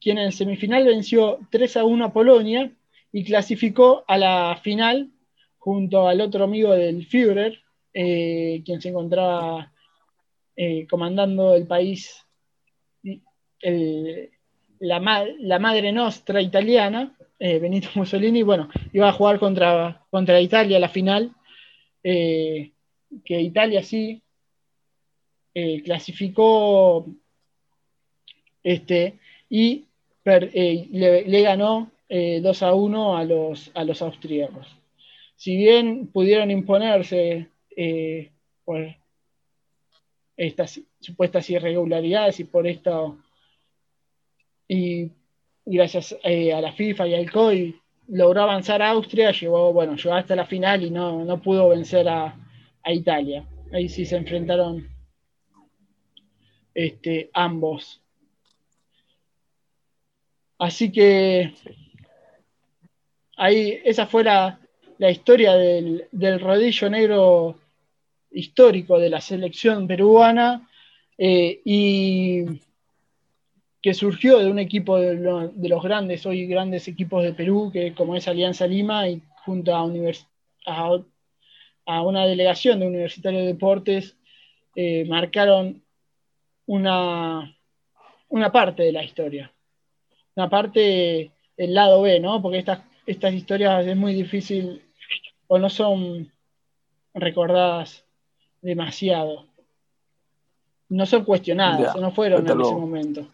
quien 0.00 0.18
en 0.18 0.32
semifinal 0.32 0.84
venció 0.84 1.40
3 1.50 1.78
a 1.78 1.84
1 1.84 2.04
a 2.04 2.12
Polonia 2.12 2.72
y 3.12 3.24
clasificó 3.24 4.04
a 4.06 4.18
la 4.18 4.60
final 4.62 5.10
junto 5.58 6.08
al 6.08 6.20
otro 6.20 6.44
amigo 6.44 6.72
del 6.72 7.06
Führer, 7.06 7.60
eh, 7.92 8.62
quien 8.64 8.80
se 8.80 8.90
encontraba 8.90 9.72
eh, 10.56 10.86
comandando 10.88 11.54
el 11.54 11.66
país, 11.66 12.24
la, 14.80 15.00
madre 15.00 15.92
nostra 15.92 16.40
italiana, 16.40 17.16
eh, 17.38 17.58
Benito 17.58 17.88
Mussolini, 17.94 18.42
bueno, 18.42 18.68
iba 18.92 19.08
a 19.08 19.12
jugar 19.12 19.38
contra, 19.38 20.04
contra 20.10 20.40
Italia 20.40 20.78
la 20.78 20.88
final, 20.88 21.34
que 22.02 22.72
Italia 23.26 23.82
sí 23.82 24.22
clasificó 25.84 27.04
este, 28.62 29.18
y 29.50 29.87
le, 30.28 31.42
ganó 31.42 31.90
2 32.08 32.62
a 32.62 32.74
1 32.74 33.16
a 33.16 33.24
los, 33.24 33.70
a 33.74 34.04
austríacos. 34.04 34.66
Si 35.36 35.56
bien 35.56 36.08
pudieron 36.08 36.50
imponerse 36.50 37.48
eh, 37.76 38.32
por 38.64 38.96
estas 40.36 40.80
supuestas 41.00 41.48
irregularidades 41.50 42.40
y 42.40 42.44
por 42.44 42.66
esto, 42.66 43.18
y 44.66 45.10
gracias 45.64 46.16
eh, 46.24 46.52
a 46.52 46.60
la 46.60 46.72
FIFA 46.72 47.08
y 47.08 47.14
al 47.14 47.30
COI, 47.30 47.80
logró 48.08 48.42
avanzar 48.42 48.82
a 48.82 48.90
Austria, 48.90 49.30
llegó, 49.32 49.72
bueno, 49.72 49.96
llegó 49.96 50.14
hasta 50.14 50.34
la 50.34 50.46
final 50.46 50.82
y 50.82 50.90
no, 50.90 51.40
pudo 51.42 51.68
vencer 51.68 52.08
a, 52.08 52.34
Italia. 52.90 53.46
Ahí 53.70 53.86
sí 53.90 54.06
se 54.06 54.16
enfrentaron 54.16 54.88
este, 56.72 57.28
ambos. 57.34 58.00
Así 60.58 60.90
que 60.90 61.54
ahí 63.36 63.80
esa 63.84 64.06
fue 64.06 64.24
la, 64.24 64.58
historia 64.98 65.54
del, 65.54 66.06
del 66.10 66.40
rodillo 66.40 66.90
negro 66.90 67.58
histórico 68.30 68.98
de 68.98 69.10
la 69.10 69.20
selección 69.20 69.86
peruana 69.86 70.68
eh, 71.16 71.60
y 71.64 72.44
que 73.82 73.94
surgió 73.94 74.38
de 74.38 74.50
un 74.50 74.58
equipo 74.58 74.98
de, 74.98 75.16
los 75.68 75.82
grandes, 75.82 76.26
hoy 76.26 76.46
grandes 76.46 76.88
equipos 76.88 77.22
de 77.22 77.32
Perú, 77.32 77.70
que 77.72 77.94
como 77.94 78.16
es 78.16 78.26
Alianza 78.26 78.66
Lima, 78.66 79.08
y 79.08 79.22
junto 79.44 79.74
a, 79.74 79.88
a, 81.86 82.02
una 82.02 82.26
delegación 82.26 82.80
de 82.80 82.86
Universitario 82.86 83.40
de 83.40 83.46
Deportes, 83.46 84.16
eh, 84.74 85.04
marcaron 85.08 85.82
una, 86.66 87.56
una 88.28 88.52
parte 88.52 88.82
de 88.82 88.92
la 88.92 89.04
historia. 89.04 89.52
Una 90.38 90.48
parte, 90.48 91.32
el 91.56 91.74
lado 91.74 92.02
B, 92.02 92.20
¿no? 92.20 92.40
Porque 92.40 92.58
estas, 92.58 92.78
estas 93.06 93.34
historias 93.34 93.84
es 93.84 93.96
muy 93.96 94.14
difícil 94.14 94.84
o 95.48 95.58
no 95.58 95.68
son 95.68 96.30
recordadas 97.12 98.04
demasiado. 98.62 99.46
No 100.90 101.06
son 101.06 101.24
cuestionadas, 101.24 101.96
no 101.96 102.12
fueron 102.12 102.48
en 102.48 102.60
ese 102.60 102.72
momento. 102.72 103.26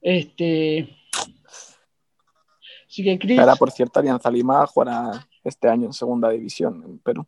Este. 0.00 0.96
Así 2.88 3.04
que 3.04 3.18
Chris. 3.18 3.38
Ahora, 3.38 3.56
por 3.56 3.70
cierto, 3.70 4.00
Alianza 4.00 4.30
Lima 4.30 4.66
jugará 4.66 5.28
este 5.44 5.68
año 5.68 5.88
en 5.88 5.92
segunda 5.92 6.30
división 6.30 6.82
en 6.82 6.98
Perú. 7.00 7.26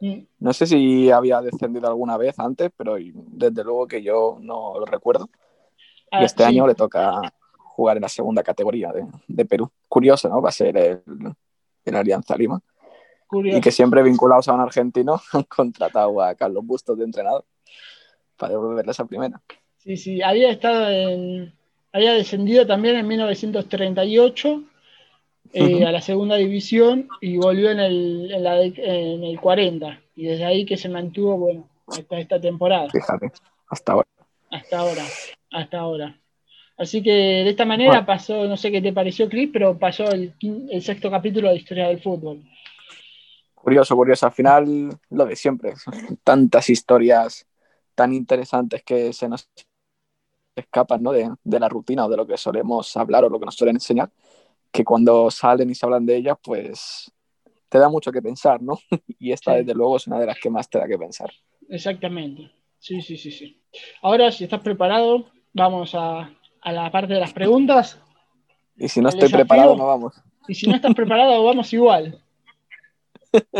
Mm. 0.00 0.20
No 0.38 0.54
sé 0.54 0.66
si 0.66 1.10
había 1.10 1.42
descendido 1.42 1.86
alguna 1.86 2.16
vez 2.16 2.38
antes, 2.38 2.70
pero 2.74 2.96
desde 2.96 3.62
luego 3.62 3.86
que 3.86 4.02
yo 4.02 4.38
no 4.40 4.78
lo 4.78 4.86
recuerdo. 4.86 5.28
y 6.10 6.16
ah, 6.16 6.24
este 6.24 6.44
año 6.44 6.66
le 6.66 6.74
toca 6.74 7.20
jugar 7.74 7.96
en 7.96 8.02
la 8.02 8.08
segunda 8.08 8.42
categoría 8.42 8.92
de, 9.26 9.44
Perú. 9.44 9.70
Curioso, 9.88 10.28
¿no? 10.28 10.40
Va 10.40 10.50
a 10.50 10.52
ser 10.52 10.76
el, 10.76 11.02
el 11.84 11.96
Alianza 11.96 12.36
Lima. 12.36 12.60
Y 13.32 13.60
que 13.60 13.70
siempre 13.70 14.02
vinculados 14.02 14.48
a 14.48 14.52
un 14.52 14.60
argentino 14.60 15.20
han 15.32 15.44
contratado 15.44 16.20
a 16.20 16.34
Carlos 16.34 16.64
Bustos 16.66 16.98
de 16.98 17.04
entrenador 17.04 17.44
para 18.36 18.52
devolverle 18.52 18.92
esa 18.92 19.06
primera. 19.06 19.40
Sí, 19.78 19.96
sí, 19.96 20.22
había 20.22 20.50
estado 20.50 20.90
en. 20.90 21.54
Había 21.94 22.14
descendido 22.14 22.66
también 22.66 22.96
en 22.96 23.06
1938 23.06 24.64
eh, 25.52 25.84
a 25.84 25.92
la 25.92 26.00
segunda 26.00 26.36
división 26.36 27.08
y 27.20 27.36
volvió 27.36 27.70
en 27.70 27.80
el, 27.80 28.30
en, 28.32 29.24
el 29.24 29.38
40. 29.38 30.00
Y 30.16 30.24
desde 30.24 30.44
ahí 30.46 30.64
que 30.64 30.78
se 30.78 30.88
mantuvo, 30.88 31.36
bueno, 31.36 31.68
hasta 31.86 32.18
esta 32.18 32.40
temporada. 32.40 32.88
Fíjate, 32.88 33.30
hasta 33.68 33.92
ahora. 33.92 34.08
Hasta 34.50 34.78
ahora, 34.78 35.04
hasta 35.50 35.78
ahora. 35.78 36.21
Así 36.82 37.00
que 37.00 37.12
de 37.12 37.50
esta 37.50 37.64
manera 37.64 38.04
pasó, 38.04 38.48
no 38.48 38.56
sé 38.56 38.72
qué 38.72 38.82
te 38.82 38.92
pareció, 38.92 39.28
Chris, 39.28 39.50
pero 39.52 39.78
pasó 39.78 40.10
el, 40.10 40.34
el 40.68 40.82
sexto 40.82 41.12
capítulo 41.12 41.48
de 41.48 41.54
Historia 41.54 41.86
del 41.86 42.02
Fútbol. 42.02 42.42
Curioso, 43.54 43.94
curioso. 43.94 44.26
Al 44.26 44.32
final, 44.32 44.90
lo 45.10 45.24
de 45.24 45.36
siempre. 45.36 45.74
Tantas 46.24 46.68
historias 46.70 47.46
tan 47.94 48.12
interesantes 48.12 48.82
que 48.82 49.12
se 49.12 49.28
nos 49.28 49.48
escapan 50.56 51.04
¿no? 51.04 51.12
de, 51.12 51.30
la 51.44 51.68
rutina 51.68 52.06
o 52.06 52.08
de 52.08 52.16
lo 52.16 52.26
que 52.26 52.36
solemos 52.36 52.96
hablar 52.96 53.24
o 53.24 53.28
lo 53.28 53.38
que 53.38 53.46
nos 53.46 53.54
suelen 53.54 53.76
enseñar, 53.76 54.10
que 54.72 54.82
cuando 54.82 55.30
salen 55.30 55.70
y 55.70 55.76
se 55.76 55.86
hablan 55.86 56.04
de 56.04 56.16
ellas, 56.16 56.36
pues 56.42 57.12
te 57.68 57.78
da 57.78 57.88
mucho 57.88 58.10
que 58.10 58.20
pensar, 58.20 58.60
¿no? 58.60 58.76
Y 59.20 59.30
esta, 59.30 59.54
desde 59.54 59.72
luego, 59.72 59.98
es 59.98 60.08
una 60.08 60.18
de 60.18 60.26
las 60.26 60.40
que 60.40 60.50
más 60.50 60.68
te 60.68 60.78
da 60.78 60.88
que 60.88 60.98
pensar. 60.98 61.30
Exactamente. 61.68 62.50
Sí, 62.80 63.00
sí, 63.02 63.16
sí, 63.16 63.30
sí. 63.30 63.62
Ahora, 64.02 64.32
si 64.32 64.42
estás 64.42 64.60
preparado, 64.62 65.30
vamos 65.52 65.94
a, 65.94 66.28
a 66.62 66.72
la 66.72 66.90
parte 66.90 67.14
de 67.14 67.20
las 67.20 67.32
preguntas. 67.32 68.00
Y 68.76 68.88
si 68.88 69.00
no 69.00 69.08
estoy 69.08 69.28
preparado, 69.28 69.76
no 69.76 69.86
vamos. 69.86 70.14
Y 70.48 70.54
si 70.54 70.68
no 70.68 70.74
estás 70.74 70.94
preparado, 70.94 71.44
vamos 71.44 71.72
igual. 71.72 72.20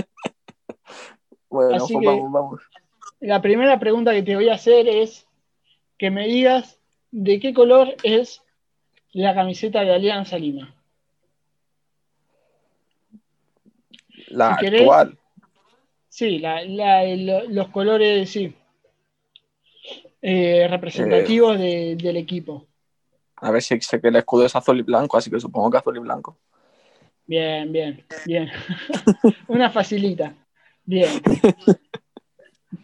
bueno, 1.51 1.87
pues 1.87 2.05
vamos, 2.05 2.33
vamos. 2.33 2.63
La 3.21 3.41
primera 3.41 3.79
pregunta 3.79 4.13
que 4.13 4.23
te 4.23 4.35
voy 4.35 4.49
a 4.49 4.55
hacer 4.55 4.89
es 4.89 5.27
que 5.99 6.11
me 6.11 6.27
digas 6.27 6.79
de 7.11 7.39
qué 7.39 7.55
color 7.55 7.95
es 8.03 8.43
la 9.13 9.35
camiseta 9.35 9.83
de 9.83 9.95
Alianza 9.95 10.39
Lima. 10.39 10.75
La 14.29 14.55
actual. 14.55 15.19
Sí, 16.09 16.43
los 17.49 17.69
colores, 17.69 18.31
sí. 18.31 18.55
Eh, 20.21 20.67
representativos 20.69 21.59
eh. 21.61 21.97
del 21.97 22.17
equipo. 22.17 22.67
A 23.43 23.51
ver 23.51 23.61
si 23.61 23.81
sé 23.81 24.01
que 24.01 24.07
el 24.07 24.17
escudo 24.17 24.47
es 24.47 24.55
azul 24.55 24.79
y 24.79 24.83
blanco, 24.83 25.17
así 25.17 25.29
que 25.29 25.41
supongo 25.41 25.69
que 25.69 25.79
azul 25.79 25.97
y 25.97 26.01
blanco. 26.01 26.39
Bien, 27.27 27.73
bien, 27.73 28.05
bien. 28.25 28.49
una 29.49 29.69
facilita. 29.69 30.33
Bien. 30.85 31.21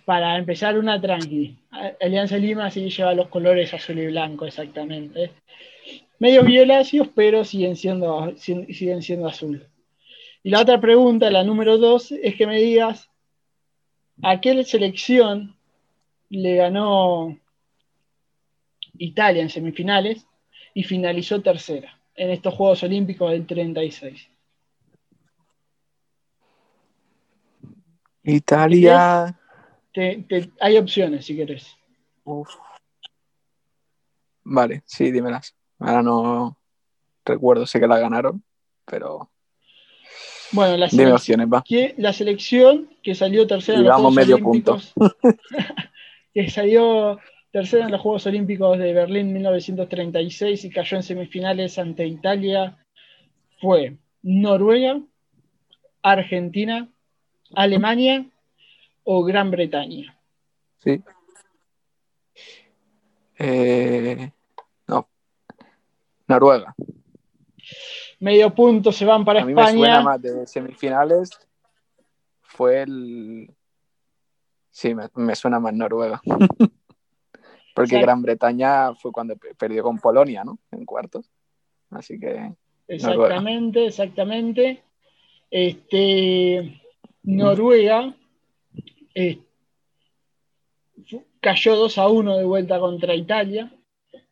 Para 0.04 0.36
empezar, 0.36 0.76
una 0.76 1.00
tranqui. 1.00 1.56
Alianza 2.00 2.36
Lima 2.36 2.70
sí 2.72 2.90
lleva 2.90 3.14
los 3.14 3.28
colores 3.28 3.72
azul 3.72 4.00
y 4.00 4.06
blanco, 4.08 4.46
exactamente. 4.46 5.30
Medio 6.18 6.42
violáceos, 6.42 7.08
pero 7.14 7.44
siguen 7.44 7.76
siendo, 7.76 8.34
siguen 8.36 9.02
siendo 9.02 9.28
azul. 9.28 9.64
Y 10.42 10.50
la 10.50 10.60
otra 10.60 10.80
pregunta, 10.80 11.30
la 11.30 11.44
número 11.44 11.78
dos, 11.78 12.10
es 12.10 12.34
que 12.34 12.48
me 12.48 12.58
digas 12.58 13.08
a 14.24 14.40
qué 14.40 14.64
selección 14.64 15.56
le 16.30 16.56
ganó 16.56 17.38
Italia 18.98 19.42
en 19.42 19.50
semifinales 19.50 20.27
y 20.78 20.84
finalizó 20.84 21.42
tercera 21.42 22.00
en 22.14 22.30
estos 22.30 22.54
Juegos 22.54 22.84
Olímpicos 22.84 23.32
del 23.32 23.44
36. 23.48 24.30
Italia. 28.22 29.36
hay 30.60 30.76
opciones 30.76 31.26
si 31.26 31.34
querés. 31.34 31.76
Vale, 34.44 34.84
sí, 34.86 35.10
dímelas. 35.10 35.56
Ahora 35.80 36.00
no 36.04 36.56
recuerdo, 37.24 37.66
sé 37.66 37.80
que 37.80 37.88
la 37.88 37.98
ganaron, 37.98 38.44
pero. 38.84 39.32
Bueno, 40.52 40.76
la 40.76 40.88
selección, 40.88 41.50
Que, 41.64 41.96
la 41.98 42.12
selección 42.12 42.88
que 43.02 43.16
salió 43.16 43.48
tercera 43.48 43.80
en 43.80 43.84
los 43.84 44.14
medio 44.14 44.36
Olímpicos. 44.36 44.94
que 46.32 46.48
salió 46.48 47.18
tercera 47.50 47.86
en 47.86 47.92
los 47.92 48.00
Juegos 48.00 48.26
Olímpicos 48.26 48.78
de 48.78 48.92
Berlín 48.92 49.32
1936 49.32 50.64
y 50.64 50.70
cayó 50.70 50.96
en 50.96 51.02
semifinales 51.02 51.78
ante 51.78 52.06
Italia 52.06 52.76
fue 53.60 53.96
Noruega, 54.22 55.00
Argentina, 56.02 56.88
Alemania 57.54 58.26
o 59.04 59.24
Gran 59.24 59.50
Bretaña. 59.50 60.16
Sí. 60.78 61.02
Eh, 63.38 64.30
no. 64.86 65.08
Noruega. 66.26 66.74
Medio 68.20 68.54
punto 68.54 68.90
se 68.92 69.04
van 69.04 69.24
para 69.24 69.40
España. 69.40 69.68
A 69.68 69.72
mí 69.72 69.80
me 69.80 69.86
suena 69.86 70.02
más 70.02 70.22
de 70.22 70.46
semifinales. 70.46 71.30
Fue 72.42 72.82
el. 72.82 73.54
Sí, 74.70 74.94
me, 74.94 75.34
suena 75.34 75.60
más 75.60 75.74
Noruega. 75.74 76.20
Porque 77.78 78.00
Gran 78.00 78.22
Bretaña 78.22 78.94
fue 78.94 79.12
cuando 79.12 79.36
perdió 79.58 79.82
con 79.82 79.98
Polonia, 79.98 80.44
¿no? 80.44 80.58
En 80.70 80.84
cuartos. 80.84 81.30
Así 81.90 82.18
que. 82.18 82.52
Exactamente, 82.86 83.86
exactamente. 83.86 84.82
Este. 85.50 86.82
Noruega 87.22 88.14
eh, 89.14 89.38
cayó 91.40 91.76
2 91.76 91.98
a 91.98 92.08
1 92.08 92.36
de 92.38 92.44
vuelta 92.44 92.78
contra 92.78 93.14
Italia 93.14 93.70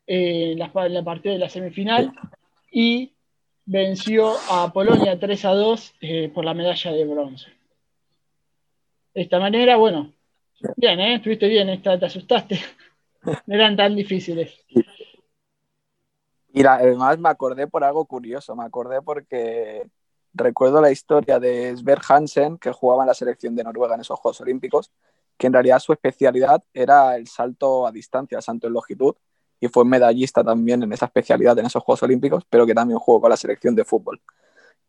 eh, 0.06 0.52
en, 0.52 0.58
la, 0.58 0.72
partida 1.04 1.32
de 1.34 1.38
la 1.38 1.48
semifinal 1.48 2.12
y 2.70 3.12
venció 3.64 4.34
a 4.50 4.72
Polonia 4.72 5.18
3 5.18 5.44
a 5.44 5.50
2 5.50 5.94
eh, 6.00 6.30
por 6.34 6.44
la 6.44 6.54
medalla 6.54 6.92
de 6.92 7.04
bronce. 7.04 7.50
De 9.14 9.22
esta 9.22 9.38
manera, 9.38 9.76
bueno, 9.76 10.12
bien, 10.76 11.00
¿eh? 11.00 11.14
Estuviste 11.16 11.48
bien, 11.48 11.68
esta, 11.68 11.98
te 11.98 12.06
asustaste. 12.06 12.58
No 13.46 13.54
eran 13.54 13.76
tan 13.76 13.94
difíciles. 13.94 14.64
Y 16.52 16.64
además 16.64 17.18
me 17.18 17.28
acordé 17.28 17.66
por 17.66 17.84
algo 17.84 18.06
curioso, 18.06 18.56
me 18.56 18.64
acordé 18.64 19.02
porque 19.02 19.90
recuerdo 20.32 20.80
la 20.80 20.90
historia 20.90 21.38
de 21.38 21.76
Sver 21.76 22.00
Hansen, 22.08 22.58
que 22.58 22.72
jugaba 22.72 23.02
en 23.02 23.08
la 23.08 23.14
selección 23.14 23.54
de 23.54 23.64
Noruega 23.64 23.94
en 23.94 24.00
esos 24.00 24.18
Juegos 24.18 24.40
Olímpicos, 24.40 24.92
que 25.36 25.48
en 25.48 25.52
realidad 25.52 25.78
su 25.80 25.92
especialidad 25.92 26.62
era 26.72 27.16
el 27.16 27.26
salto 27.26 27.86
a 27.86 27.92
distancia, 27.92 28.38
el 28.38 28.42
salto 28.42 28.66
en 28.66 28.72
longitud, 28.72 29.14
y 29.60 29.68
fue 29.68 29.84
medallista 29.84 30.44
también 30.44 30.82
en 30.82 30.92
esa 30.92 31.06
especialidad 31.06 31.58
en 31.58 31.66
esos 31.66 31.82
Juegos 31.82 32.02
Olímpicos, 32.02 32.44
pero 32.48 32.66
que 32.66 32.74
también 32.74 32.98
jugó 32.98 33.20
con 33.20 33.30
la 33.30 33.36
selección 33.36 33.74
de 33.74 33.84
fútbol. 33.84 34.20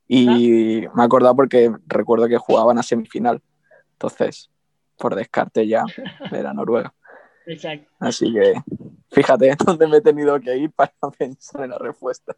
Y 0.07 0.85
ah. 0.85 0.91
me 0.95 1.03
he 1.03 1.05
acordado 1.05 1.35
porque 1.35 1.71
recuerdo 1.85 2.27
que 2.27 2.37
jugaban 2.37 2.77
a 2.77 2.83
semifinal. 2.83 3.41
Entonces, 3.93 4.49
por 4.97 5.15
descarte 5.15 5.67
ya, 5.67 5.83
era 6.31 6.53
Noruega. 6.53 6.93
Exacto. 7.47 7.91
Así 7.99 8.31
que 8.31 8.53
fíjate 9.09 9.55
dónde 9.65 9.87
me 9.87 9.97
he 9.97 10.01
tenido 10.01 10.39
que 10.39 10.55
ir 10.55 10.71
para 10.71 10.93
pensar 11.17 11.63
en 11.63 11.71
la 11.71 11.79
respuesta. 11.79 12.35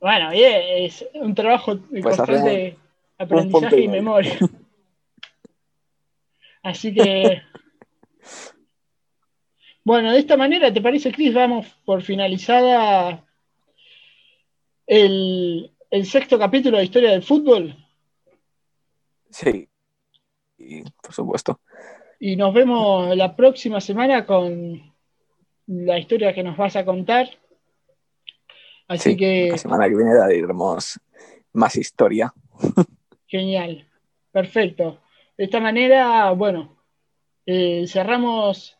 Bueno, 0.00 0.30
es 0.32 1.04
un 1.14 1.34
trabajo 1.34 1.74
de 1.74 2.00
pues 2.00 2.16
constante 2.16 2.78
aprendizaje 3.18 3.82
y 3.82 3.88
memoria. 3.88 4.38
Así 6.62 6.94
que. 6.94 7.42
Bueno, 9.84 10.12
de 10.12 10.18
esta 10.18 10.36
manera, 10.36 10.72
¿te 10.72 10.80
parece, 10.80 11.12
Chris? 11.12 11.34
Vamos 11.34 11.66
por 11.84 12.02
finalizada 12.02 13.24
el, 14.86 15.70
sexto 16.04 16.38
capítulo 16.38 16.78
de 16.78 16.84
Historia 16.84 17.10
del 17.10 17.22
Fútbol. 17.22 17.76
Sí, 19.30 19.68
por 21.02 21.12
supuesto. 21.12 21.60
Y 22.20 22.36
nos 22.36 22.52
vemos 22.52 23.16
la 23.16 23.34
próxima 23.34 23.80
semana 23.80 24.26
con 24.26 24.92
la 25.66 25.98
historia 25.98 26.34
que 26.34 26.42
nos 26.42 26.56
vas 26.56 26.76
a 26.76 26.84
contar. 26.84 27.30
Así 28.86 29.16
que. 29.16 29.48
La 29.50 29.58
semana 29.58 29.88
que 29.88 29.96
viene 29.96 30.14
daremos 30.14 31.00
más 31.54 31.76
historia. 31.76 32.32
Genial. 33.26 33.88
Perfecto. 34.30 35.00
De 35.38 35.44
esta 35.44 35.60
manera, 35.60 36.30
bueno, 36.32 36.76
eh, 37.46 37.86
cerramos 37.88 38.76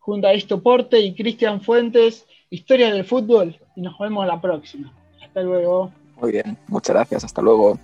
junto 0.00 0.26
a 0.26 0.60
Porte 0.60 0.98
y 0.98 1.14
Cristian 1.14 1.60
Fuentes, 1.60 2.26
Historia 2.50 2.92
del 2.92 3.04
Fútbol, 3.04 3.56
y 3.76 3.82
nos 3.82 3.96
vemos 3.98 4.26
la 4.26 4.40
próxima. 4.40 4.92
Hasta 5.22 5.42
luego. 5.42 5.92
Muy 6.16 6.32
bien, 6.32 6.58
muchas 6.66 6.96
gracias, 6.96 7.24
hasta 7.24 7.40
luego. 7.40 7.78